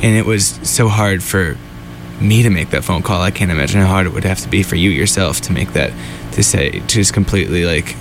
[0.02, 1.56] and it was so hard for
[2.20, 3.20] me to make that phone call.
[3.22, 5.72] I can't imagine how hard it would have to be for you yourself to make
[5.72, 5.92] that
[6.32, 7.96] to say to just completely like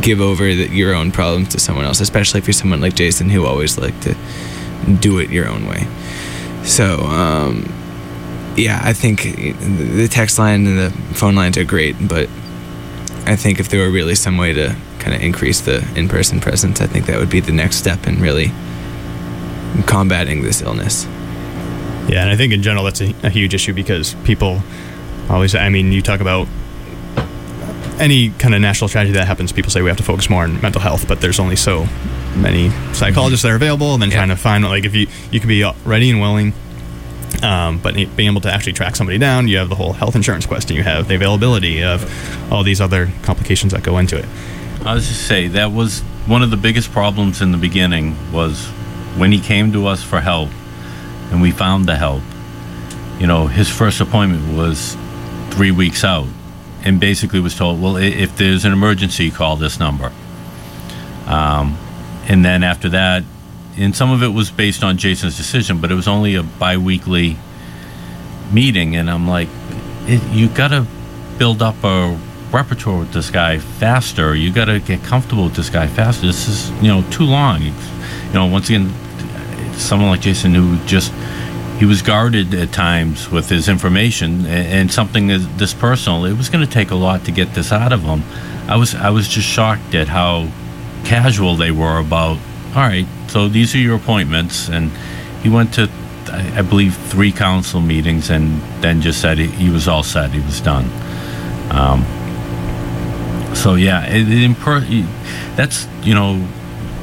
[0.00, 3.28] give over the, your own problems to someone else, especially if you're someone like Jason
[3.28, 4.14] who always like to
[5.00, 5.86] do it your own way.
[6.64, 7.00] So.
[7.00, 7.72] um
[8.58, 12.28] yeah, I think the text line and the phone lines are great, but
[13.24, 16.80] I think if there were really some way to kind of increase the in-person presence,
[16.80, 18.50] I think that would be the next step in really
[19.86, 21.04] combating this illness.
[22.08, 24.60] Yeah, and I think in general that's a, a huge issue because people
[25.30, 26.48] always, I mean, you talk about
[28.00, 30.60] any kind of national tragedy that happens, people say we have to focus more on
[30.60, 31.86] mental health, but there's only so
[32.36, 35.48] many psychologists that are available, and then trying to find, like, if you, you could
[35.48, 36.52] be ready and willing,
[37.42, 40.46] um, but being able to actually track somebody down, you have the whole health insurance
[40.46, 44.26] question, you have the availability of all these other complications that go into it.
[44.84, 48.66] I was just say that was one of the biggest problems in the beginning was
[49.16, 50.50] when he came to us for help
[51.30, 52.22] and we found the help.
[53.18, 54.96] You know, his first appointment was
[55.50, 56.26] three weeks out
[56.84, 60.12] and basically was told, well, if there's an emergency, call this number.
[61.26, 61.76] Um,
[62.28, 63.24] and then after that,
[63.76, 67.36] and some of it was based on Jason's decision, but it was only a bi-weekly
[68.52, 69.48] meeting, and I'm like,
[70.06, 70.86] you got to
[71.38, 72.18] build up a
[72.50, 74.34] repertoire with this guy faster.
[74.34, 76.26] You got to get comfortable with this guy faster.
[76.26, 77.62] This is you know too long.
[77.62, 77.72] You
[78.32, 78.92] know, once again,
[79.74, 81.12] someone like Jason who just
[81.78, 86.24] he was guarded at times with his information and, something is this personal.
[86.24, 88.22] It was going to take a lot to get this out of him.
[88.68, 90.48] I was I was just shocked at how
[91.04, 92.38] casual they were about.
[92.74, 94.90] All right, so these are your appointments, and
[95.42, 95.88] he went to
[96.30, 100.30] I, believe three council meetings, and then just said he, he was all set.
[100.32, 100.84] He was done.
[101.70, 102.04] Um,
[103.54, 105.06] so yeah, it, it imper-
[105.56, 106.46] that's you know,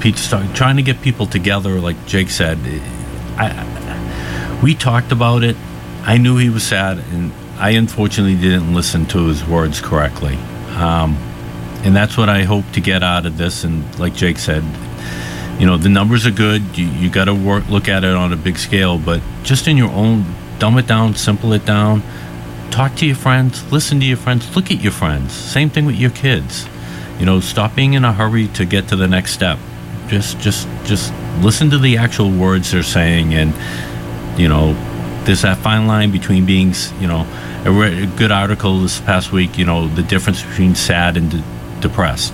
[0.02, 2.60] Pete start, trying to get people together, like Jake said.
[3.38, 3.75] I,
[4.66, 5.56] we talked about it.
[6.06, 10.38] I knew he was sad, and I unfortunately didn't listen to his words correctly.
[10.76, 11.18] Um,
[11.84, 13.64] and that's what I hope to get out of this.
[13.64, 14.64] And like Jake said,
[15.60, 16.76] you know, the numbers are good.
[16.76, 19.78] You, you got to work, look at it on a big scale, but just in
[19.78, 20.26] your own,
[20.58, 22.02] dumb it down, simple it down.
[22.72, 25.32] Talk to your friends, listen to your friends, look at your friends.
[25.32, 26.68] Same thing with your kids.
[27.20, 29.60] You know, stop being in a hurry to get to the next step.
[30.08, 33.54] Just, just, just listen to the actual words they're saying, and
[34.38, 34.74] you know,
[35.26, 37.26] there's that fine line between being, you know,
[37.66, 39.58] I read a good article this past week.
[39.58, 41.44] You know, the difference between sad and de-
[41.82, 42.34] depressed.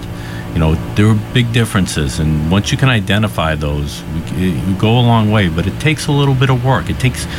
[0.53, 4.03] You know, there are big differences, and once you can identify those,
[4.35, 5.47] you, go a long way.
[5.47, 6.89] But it takes a little bit of work.
[6.89, 7.29] It takes, it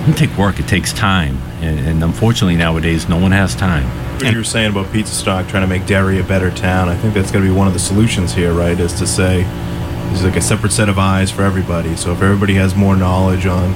[0.00, 0.60] doesn't take work.
[0.60, 3.84] It takes time, and, and unfortunately nowadays, no one has time.
[4.16, 7.14] What you were saying about Pizzastock trying to make Derry a better town, I think
[7.14, 8.78] that's going to be one of the solutions here, right?
[8.78, 11.96] Is to say, there's like a separate set of eyes for everybody.
[11.96, 13.72] So if everybody has more knowledge on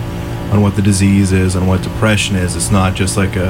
[0.55, 3.49] on what the disease is, on what depression is, it's not just like a,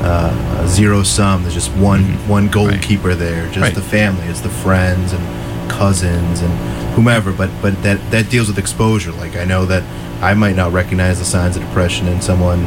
[0.00, 1.42] uh, a zero sum.
[1.42, 3.62] There's just one one goalkeeper there, just Mm-hmm.
[3.62, 3.74] Right.
[3.74, 4.26] the family.
[4.26, 6.52] It's the friends and cousins and
[6.94, 7.32] whomever.
[7.32, 9.12] But but that that deals with exposure.
[9.12, 9.82] Like I know that
[10.22, 12.62] I might not recognize the signs of depression in someone,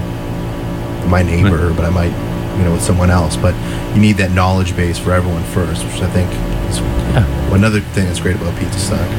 [1.09, 2.13] my neighbor, but I might
[2.57, 3.35] you know with someone else.
[3.35, 3.55] But
[3.95, 6.29] you need that knowledge base for everyone first, which I think
[6.69, 7.55] is yeah.
[7.55, 9.09] another thing that's great about Pizzastock.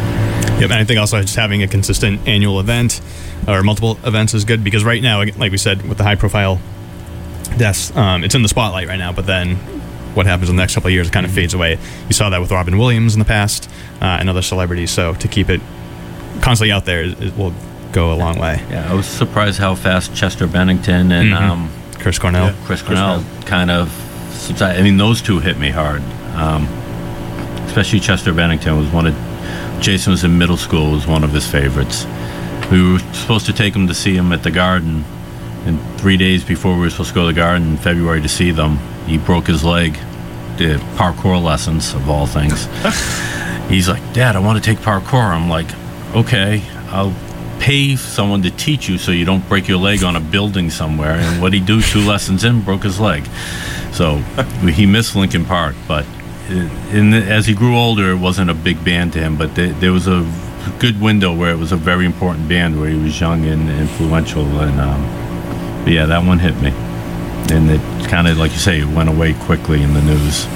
[0.60, 3.00] Yep, and I think also just having a consistent annual event
[3.48, 6.60] or multiple events is good because right now, like we said, with the high profile
[7.56, 9.12] deaths, um, it's in the spotlight right now.
[9.12, 9.56] But then,
[10.14, 11.78] what happens in the next couple of years it kind of fades away.
[12.08, 13.68] You saw that with Robin Williams in the past
[14.00, 14.90] uh, and other celebrities.
[14.90, 15.60] So to keep it
[16.40, 17.52] constantly out there, it will
[17.92, 18.62] go a long way.
[18.70, 21.40] Yeah, I was surprised how fast Chester Bennington and Mhm.
[21.40, 22.46] um, Chris Cornell.
[22.46, 23.90] Yeah, Chris Cornell kind of
[24.32, 24.80] subsided.
[24.80, 26.02] I mean, those two hit me hard.
[26.34, 26.66] Um,
[27.66, 29.14] especially Chester Bennington was one of
[29.80, 32.06] Jason was in middle school was one of his favorites.
[32.72, 35.04] We were supposed to take him to see him at the Garden,
[35.66, 38.30] and three days before we were supposed to go to the Garden in February to
[38.30, 39.98] see them, he broke his leg.
[40.56, 42.66] Did parkour lessons of all things.
[43.68, 45.22] He's like, Dad, I want to take parkour.
[45.22, 45.66] I'm like,
[46.14, 47.14] okay, I'll
[47.60, 51.12] pay someone to teach you so you don't break your leg on a building somewhere.
[51.12, 51.82] And what he do?
[51.82, 53.26] Two lessons in, broke his leg.
[53.92, 54.16] So
[54.72, 56.06] he missed Linkin Park, but
[56.48, 59.36] uh, in, as he grew older, it wasn't a big band to him.
[59.36, 60.22] But there, there was a
[60.78, 64.44] good window where it was a very important band where he was young and influential.
[64.44, 66.70] And um, but yeah, that one hit me,
[67.54, 70.46] and it kind of like you say, it went away quickly in the news.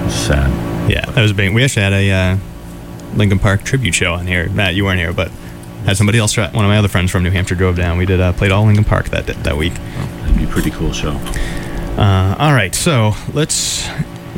[0.00, 0.90] It was sad.
[0.90, 1.54] Yeah, that was a big.
[1.54, 2.38] We actually had a uh,
[3.14, 4.48] Linkin Park tribute show on here.
[4.50, 5.30] Matt, you weren't here, but
[5.84, 6.32] had somebody else.
[6.32, 7.98] Try, one of my other friends from New Hampshire drove down.
[7.98, 9.74] We did uh, played all Linkin Park that that week.
[9.74, 11.10] That'd be a pretty cool show.
[11.96, 13.86] Uh, all right, so let's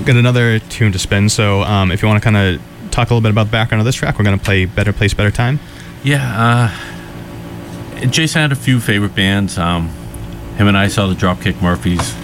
[0.04, 1.28] get another tune to spin.
[1.28, 2.62] So um, if you want to kind of
[2.94, 4.92] talk a little bit about the background of this track, we're going to play "Better
[4.92, 5.58] Place, Better Time."
[6.04, 6.70] Yeah,
[8.00, 9.58] uh, Jason had a few favorite bands.
[9.58, 9.88] Um,
[10.56, 12.14] him and I saw the Dropkick Murphys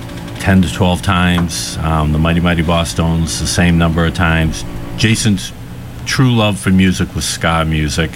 [0.41, 4.65] 10 to 12 times, um, the Mighty Mighty Bosstones the same number of times.
[4.97, 5.53] Jason's
[6.07, 8.11] true love for music was ska music.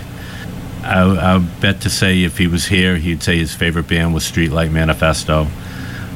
[0.82, 4.24] I, I bet to say if he was here, he'd say his favorite band was
[4.24, 5.48] Streetlight Manifesto.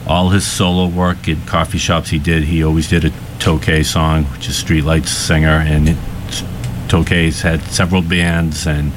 [0.06, 3.82] All his solo work in coffee shops he did, he always did a Toh Kay
[3.82, 5.96] song, which is Streetlight's singer, and
[6.88, 8.92] Toh Kay's had several bands and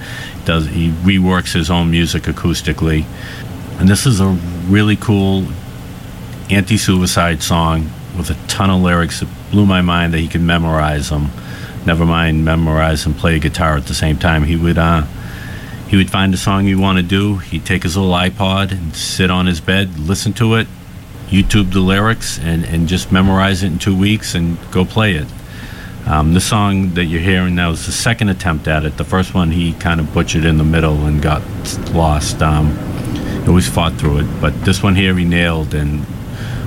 [0.46, 3.06] does he reworks his own music acoustically.
[3.80, 4.28] And this is a
[4.68, 5.48] really cool
[6.50, 11.10] anti-suicide song with a ton of lyrics that blew my mind that he could memorize
[11.10, 11.30] them.
[11.86, 14.44] Never mind memorize and play guitar at the same time.
[14.44, 15.04] He would uh,
[15.88, 17.38] he would find a song you want to do.
[17.38, 20.68] He'd take his little iPod and sit on his bed, listen to it,
[21.28, 25.28] YouTube the lyrics, and, and just memorize it in two weeks and go play it.
[26.06, 28.98] Um, the song that you're hearing now is the second attempt at it.
[28.98, 31.42] The first one he kind of butchered in the middle and got
[31.94, 32.42] lost.
[32.42, 32.76] Um,
[33.42, 35.74] he always fought through it, but this one here he nailed.
[35.74, 36.02] And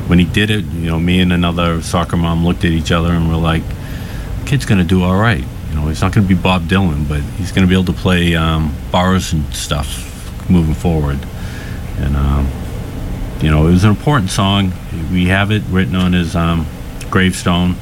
[0.08, 3.12] when he did it, you know, me and another soccer mom looked at each other
[3.12, 3.62] and we're like,
[4.46, 7.52] "Kid's gonna do all right." You know, he's not gonna be Bob Dylan, but he's
[7.52, 11.18] gonna be able to play um, bars and stuff moving forward.
[11.98, 12.48] And um,
[13.42, 14.72] you know, it was an important song.
[15.12, 16.66] We have it written on his um,
[17.10, 17.76] gravestone.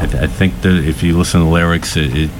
[0.00, 2.30] I, th- I think that if you listen to the lyrics, it, it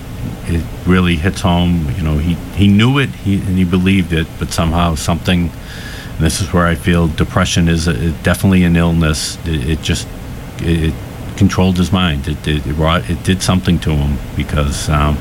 [0.46, 1.92] it really hits home.
[1.96, 5.50] You know, he he knew it, he and he believed it, but somehow something.
[5.50, 9.38] And this is where I feel depression is a, definitely an illness.
[9.46, 10.08] It, it just
[10.58, 10.94] it, it
[11.36, 12.28] controlled his mind.
[12.28, 15.18] It it, it, brought, it did something to him because um,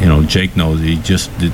[0.00, 1.52] you know Jake knows he just did,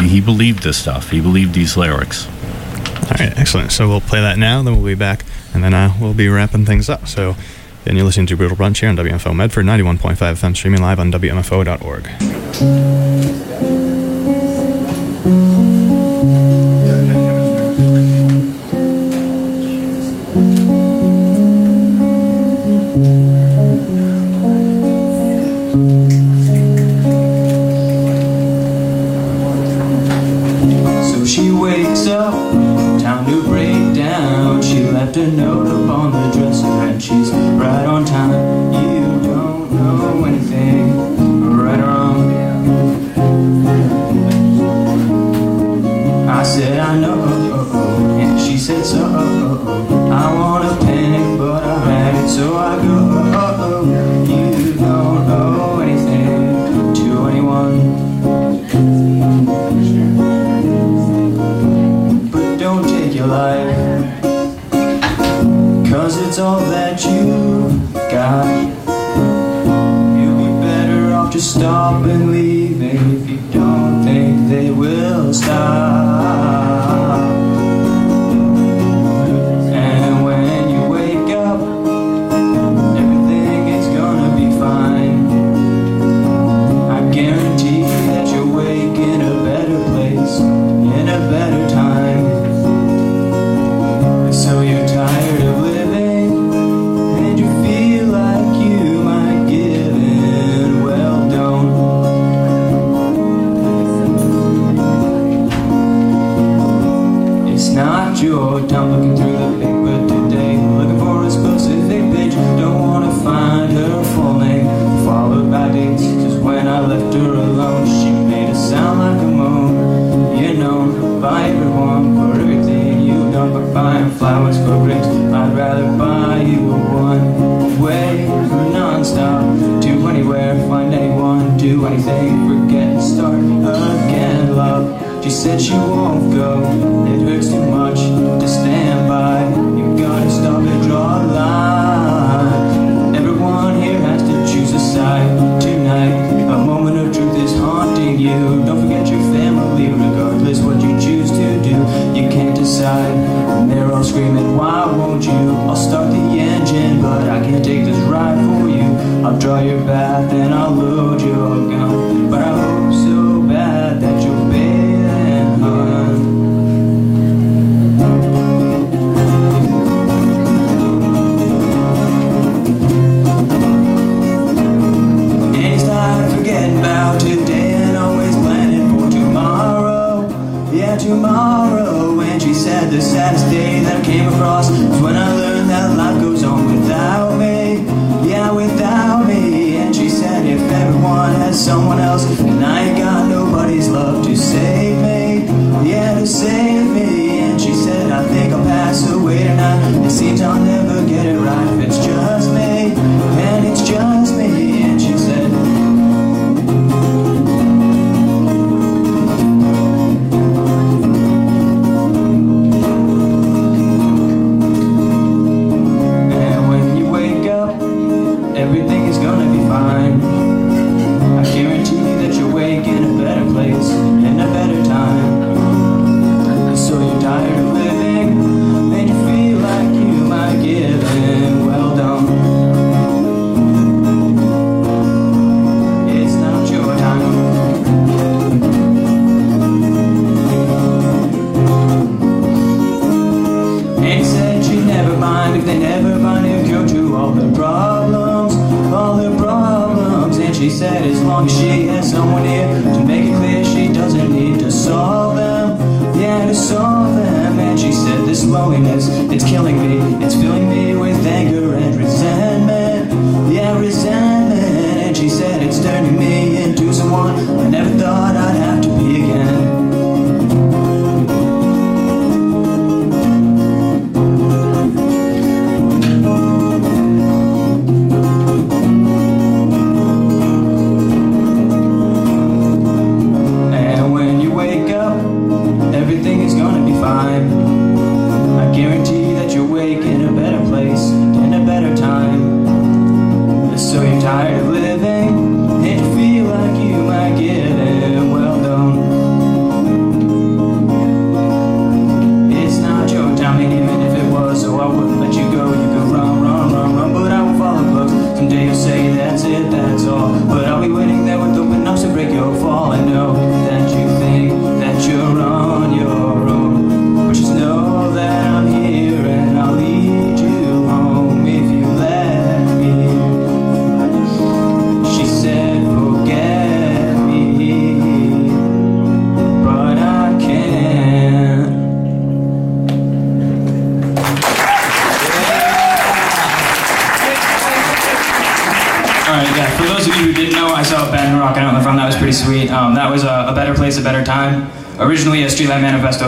[0.00, 1.10] he believed this stuff.
[1.10, 2.26] He believed these lyrics.
[2.26, 3.70] All right, excellent.
[3.70, 6.66] So we'll play that now, then we'll be back, and then uh, we'll be wrapping
[6.66, 7.06] things up.
[7.06, 7.36] So
[7.86, 11.12] then you're listening to Brutal Brunch here on WMFO Medford 91.5 FM, streaming live on
[11.12, 12.10] WMFO.org.
[31.04, 32.34] So she wakes up,
[33.00, 33.76] time to break
[37.66, 37.95] right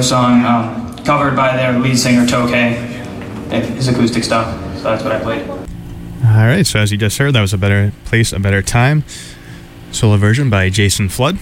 [0.03, 2.75] song um, covered by their lead singer Toh Kay.
[3.51, 4.55] His acoustic stuff.
[4.77, 5.49] So that's what I played.
[5.49, 6.67] All right.
[6.67, 9.05] So as you just heard, that was a better place, a better time.
[9.91, 11.39] Solo version by Jason Flood.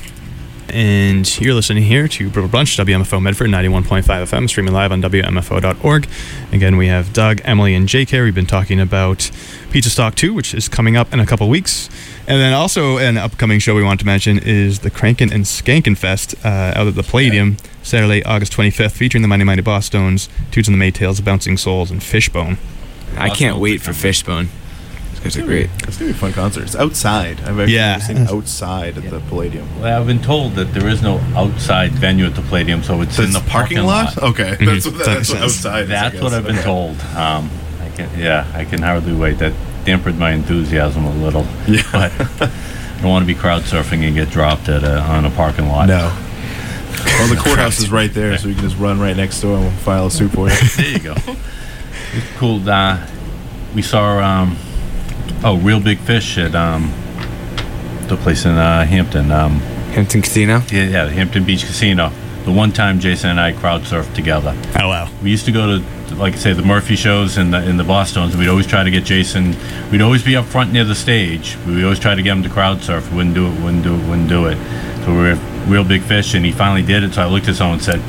[0.69, 6.09] And you're listening here to Brutal Brunch, WMFO Medford, 91.5 FM, streaming live on WMFO.org.
[6.53, 8.25] Again, we have Doug, Emily, and JK.
[8.25, 9.19] We've been talking about
[9.71, 11.89] Pizzastock 2, which is coming up in a couple weeks.
[12.29, 15.97] And then also an upcoming show we want to mention is the Crankin' and Skankin'
[15.97, 20.67] Fest uh, out at the Palladium, Saturday, August 25th, featuring the Mighty Mighty Bosstones, Toots
[20.69, 22.59] and the Maytals, Bouncing Souls, and Fishbone.
[23.17, 24.49] I can't wait for Fishbone.
[25.13, 25.71] These guys are great.
[25.85, 26.65] It's gonna be a fun concert.
[26.65, 27.41] It's outside.
[27.43, 27.99] I've actually Yeah.
[28.01, 29.81] seen outside at the Palladium.
[29.81, 33.15] Well, I've been told that there is no outside venue at the Palladium, so it's
[33.17, 34.19] So in the parking lot?
[34.19, 34.67] Okay, Mhm.
[34.67, 35.43] that's what- That that's makes what sense.
[35.65, 36.33] outside is, I That's what guess.
[36.39, 36.65] I've been Okay.
[36.65, 36.97] told.
[37.17, 37.51] Um,
[37.85, 39.39] I can, yeah, I can hardly wait.
[39.39, 39.53] That
[39.87, 41.47] dampened my enthusiasm a little.
[41.67, 41.83] Yeah.
[41.93, 45.31] But I don't want to be crowd surfing and get dropped at a, on a
[45.31, 45.87] parking lot.
[45.89, 46.15] No.
[47.05, 49.65] Well, the courthouse is right there, so you can just run right next door and
[49.65, 50.57] we'll file a suit for you.
[50.77, 51.15] there you go.
[52.13, 52.69] It's cool.
[52.69, 53.07] Uh,
[53.75, 54.57] we saw um,
[55.45, 56.93] oh, Reel Big Fish at um,
[58.09, 59.31] the place in uh, Hampton.
[59.31, 59.61] Um,
[59.93, 60.63] Hampton Casino.
[60.71, 62.11] Yeah, yeah, the Hampton Beach Casino.
[62.47, 64.57] The one time Jason and I crowd surfed together.
[64.79, 65.11] Oh wow!
[65.21, 67.83] We used to go to, like I say, the Murphy shows in the in the
[67.83, 68.31] Bosstones.
[68.31, 69.57] and We'd always try to get Jason.
[69.91, 71.57] We'd always be up front near the stage.
[71.67, 73.13] We always try to get him to crowd surf.
[73.13, 73.61] Wouldn't do it.
[73.63, 74.09] Wouldn't do it.
[74.09, 74.59] Wouldn't do it.
[75.05, 75.35] So we were
[75.67, 77.15] Reel Big Fish, and he finally did it.
[77.15, 78.01] So I looked at someone and said,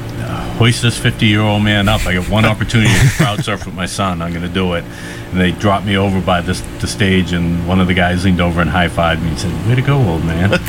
[0.58, 2.06] "Hoist this 50 year old man up.
[2.06, 4.22] I got one opportunity to crowd surf with my son.
[4.22, 4.84] I'm going to do it."
[5.32, 8.42] And they dropped me over by this the stage, and one of the guys leaned
[8.42, 10.50] over and high fived me and said, "Way to go, old man."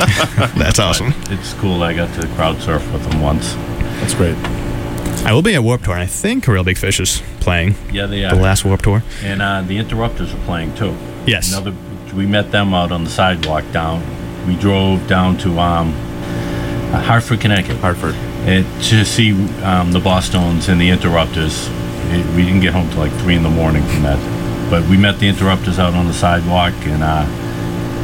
[0.57, 1.13] That's awesome.
[1.31, 1.83] It's cool.
[1.83, 3.55] I got to crowd surf with him once.
[4.01, 4.37] That's great.
[5.25, 7.75] I will be at Warped Tour, and I think a Reel Big Fish is playing.
[7.93, 8.35] Yeah, they are.
[8.35, 9.03] The last Warped Tour.
[9.23, 10.97] And uh, the Interrupters are playing too.
[11.27, 11.53] Yes.
[11.53, 11.75] Another,
[12.15, 14.03] we met them out on the sidewalk down.
[14.47, 15.93] We drove down to um,
[16.95, 17.77] uh, Hartford, Connecticut.
[17.79, 18.15] Hartford.
[18.47, 19.33] And to see
[19.63, 21.69] um, the Bosstones and the Interrupters.
[22.11, 24.71] It, we didn't get home till like three in the morning from that.
[24.71, 27.27] But we met the Interrupters out on the sidewalk, and uh,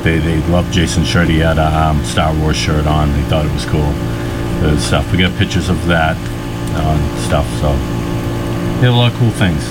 [0.03, 1.29] they they loved Jason shirt.
[1.29, 3.13] He had a um, Star Wars shirt on.
[3.13, 3.93] They thought it was cool.
[4.61, 5.11] The stuff.
[5.13, 6.17] We got pictures of that
[6.77, 7.47] uh, stuff.
[7.61, 7.73] So
[8.81, 9.65] had a lot of cool things.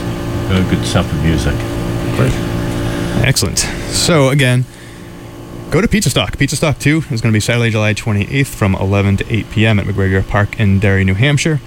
[0.69, 1.55] Good stuff with music.
[2.15, 2.33] Great.
[3.23, 3.59] Excellent.
[3.89, 4.65] So again,
[5.73, 6.37] go to Pizzastock.
[6.37, 9.79] Pizza Stock 2 is going to be Saturday, July 28th from 11 to 8 p.m.
[9.79, 11.59] at McGregor Park in Derry, New Hampshire.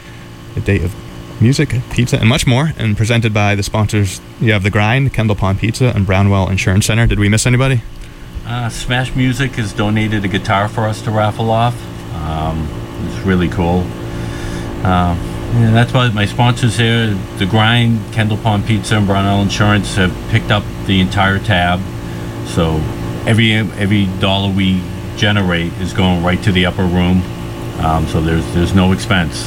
[0.54, 0.94] A day of
[1.42, 2.72] music, pizza, and much more.
[2.78, 4.20] And presented by the sponsors.
[4.40, 7.08] You have The Grind, Kendall Pond Pizza, and Brownell Insurance Center.
[7.08, 7.82] Did we miss anybody?
[8.46, 11.74] Uh, Smash Music has donated a guitar for us to raffle off.
[12.14, 12.68] Um,
[13.08, 13.80] it's really cool.
[14.86, 15.18] Um,
[15.58, 20.14] yeah, that's why my sponsors here, The Grind, Kendall Pond Pizza, and Brownell Insurance have
[20.30, 21.80] picked up the entire tab.
[22.46, 22.80] So
[23.26, 24.80] every every dollar we
[25.16, 27.22] generate is going right to the upper room.
[27.80, 29.46] Um, so there's there's no expense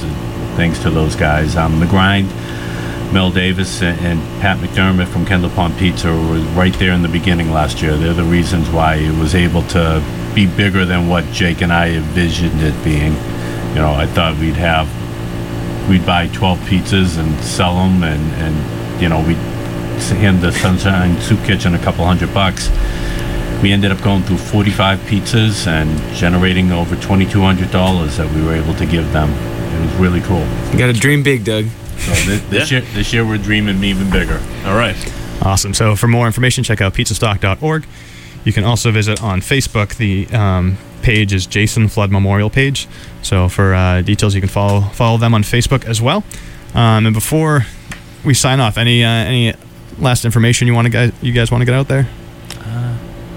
[0.56, 1.56] thanks to those guys.
[1.56, 2.28] Um, the Grind,
[3.14, 7.08] Mel Davis and, and Pat McDermott from Kendall Pond Pizza were right there in the
[7.08, 7.96] beginning last year.
[7.96, 10.04] They're the reasons why it was able to
[10.36, 13.14] be bigger than what Jake and I envisioned it being.
[13.70, 14.88] You know, I thought we'd have
[15.90, 19.38] we'd buy 12 pizzas and sell them, and and you know we'd
[20.20, 22.70] hand the Sunshine Soup Kitchen a couple hundred bucks.
[23.62, 28.74] We ended up going through 45 pizzas and generating over $2,200 that we were able
[28.76, 29.30] to give them.
[29.30, 30.46] It was really cool.
[30.72, 31.66] You got to dream big, Doug.
[31.98, 34.42] So this, this, year, this year we're dreaming even bigger.
[34.66, 34.96] All right.
[35.42, 35.74] Awesome.
[35.74, 37.86] So for more information, check out pizzastock.org.
[38.46, 39.96] You can also visit on Facebook.
[39.98, 42.88] The um, page is Jason Flood Memorial page.
[43.22, 46.24] So for uh, details, you can follow follow them on Facebook as well.
[46.74, 47.66] Um, and before
[48.24, 49.54] we sign off, any uh, any
[49.98, 52.08] last information you want to guys you guys want to get out there?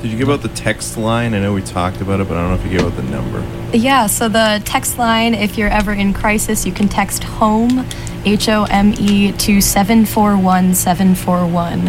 [0.03, 1.33] Did you give out the text line?
[1.33, 3.05] I know we talked about it, but I don't know if you gave out the
[3.05, 3.41] number.
[3.73, 7.87] Yeah, so the text line, if you're ever in crisis, you can text HOME,
[8.25, 11.87] H O M E, to 741 741,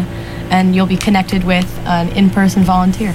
[0.50, 3.12] and you'll be connected with an in person volunteer.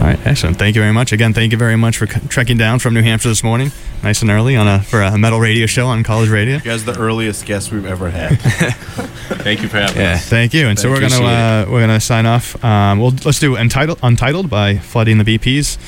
[0.00, 0.58] All right, excellent.
[0.58, 1.12] Thank you very much.
[1.12, 3.70] Again, thank you very much for trekking down from New Hampshire this morning,
[4.02, 6.56] nice and early on a for a metal radio show on college radio.
[6.56, 8.38] You guys are the earliest guests we've ever had.
[9.44, 10.26] Thank you for having Yeah, us.
[10.28, 10.68] thank you.
[10.68, 12.62] And so we're gonna uh, we're gonna sign off.
[12.64, 15.78] Um, we'll let's do Untitled Untitled by Flooding the BPs.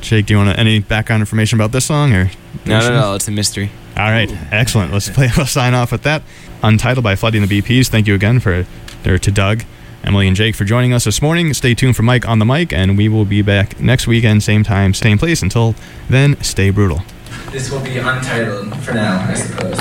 [0.00, 2.30] Jake, do you want any background information about this song or?
[2.64, 3.14] No, no, no.
[3.14, 3.70] It's a mystery.
[3.96, 4.92] All right, excellent.
[4.92, 5.28] Let's play.
[5.36, 6.22] We'll sign off with that.
[6.62, 7.88] Untitled by Flooding the BPs.
[7.88, 8.66] Thank you again for
[9.06, 9.62] or to Doug,
[10.04, 11.52] Emily, and Jake for joining us this morning.
[11.54, 14.64] Stay tuned for Mike on the mic, and we will be back next weekend, same
[14.64, 15.42] time, same place.
[15.42, 15.74] Until
[16.08, 17.02] then, stay brutal.
[17.50, 19.80] This will be untitled for now, I suppose.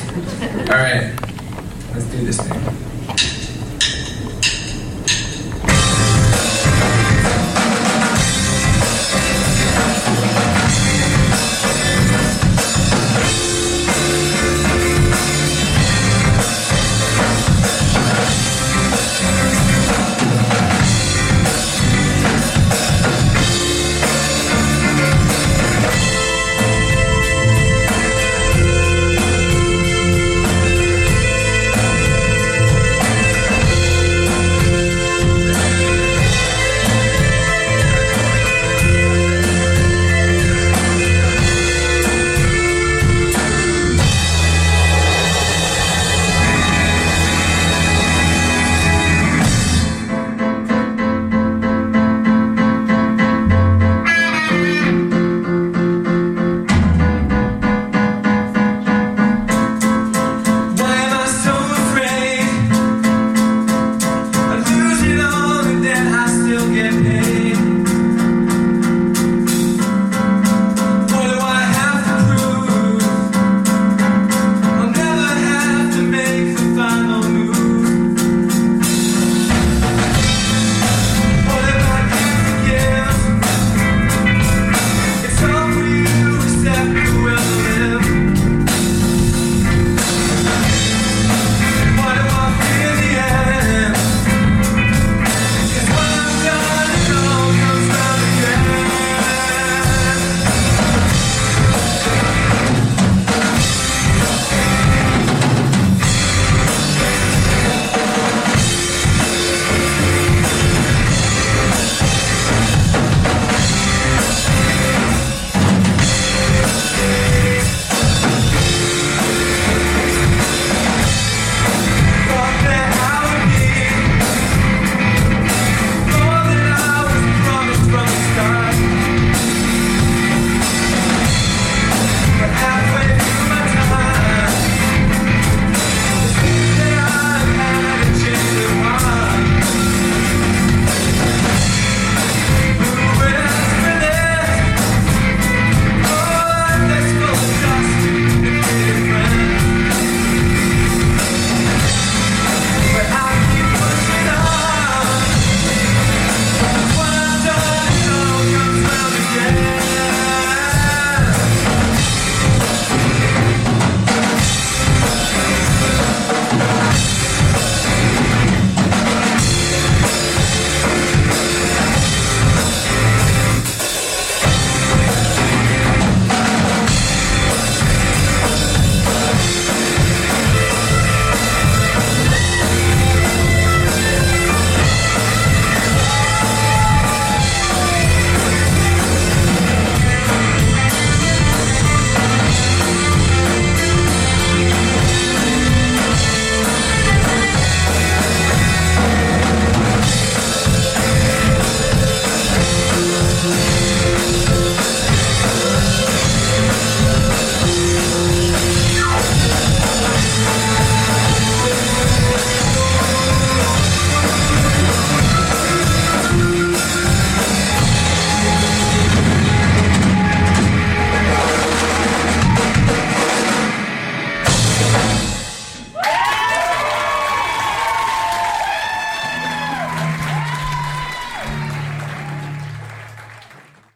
[0.70, 1.13] All right,
[1.93, 3.35] let's do this thing.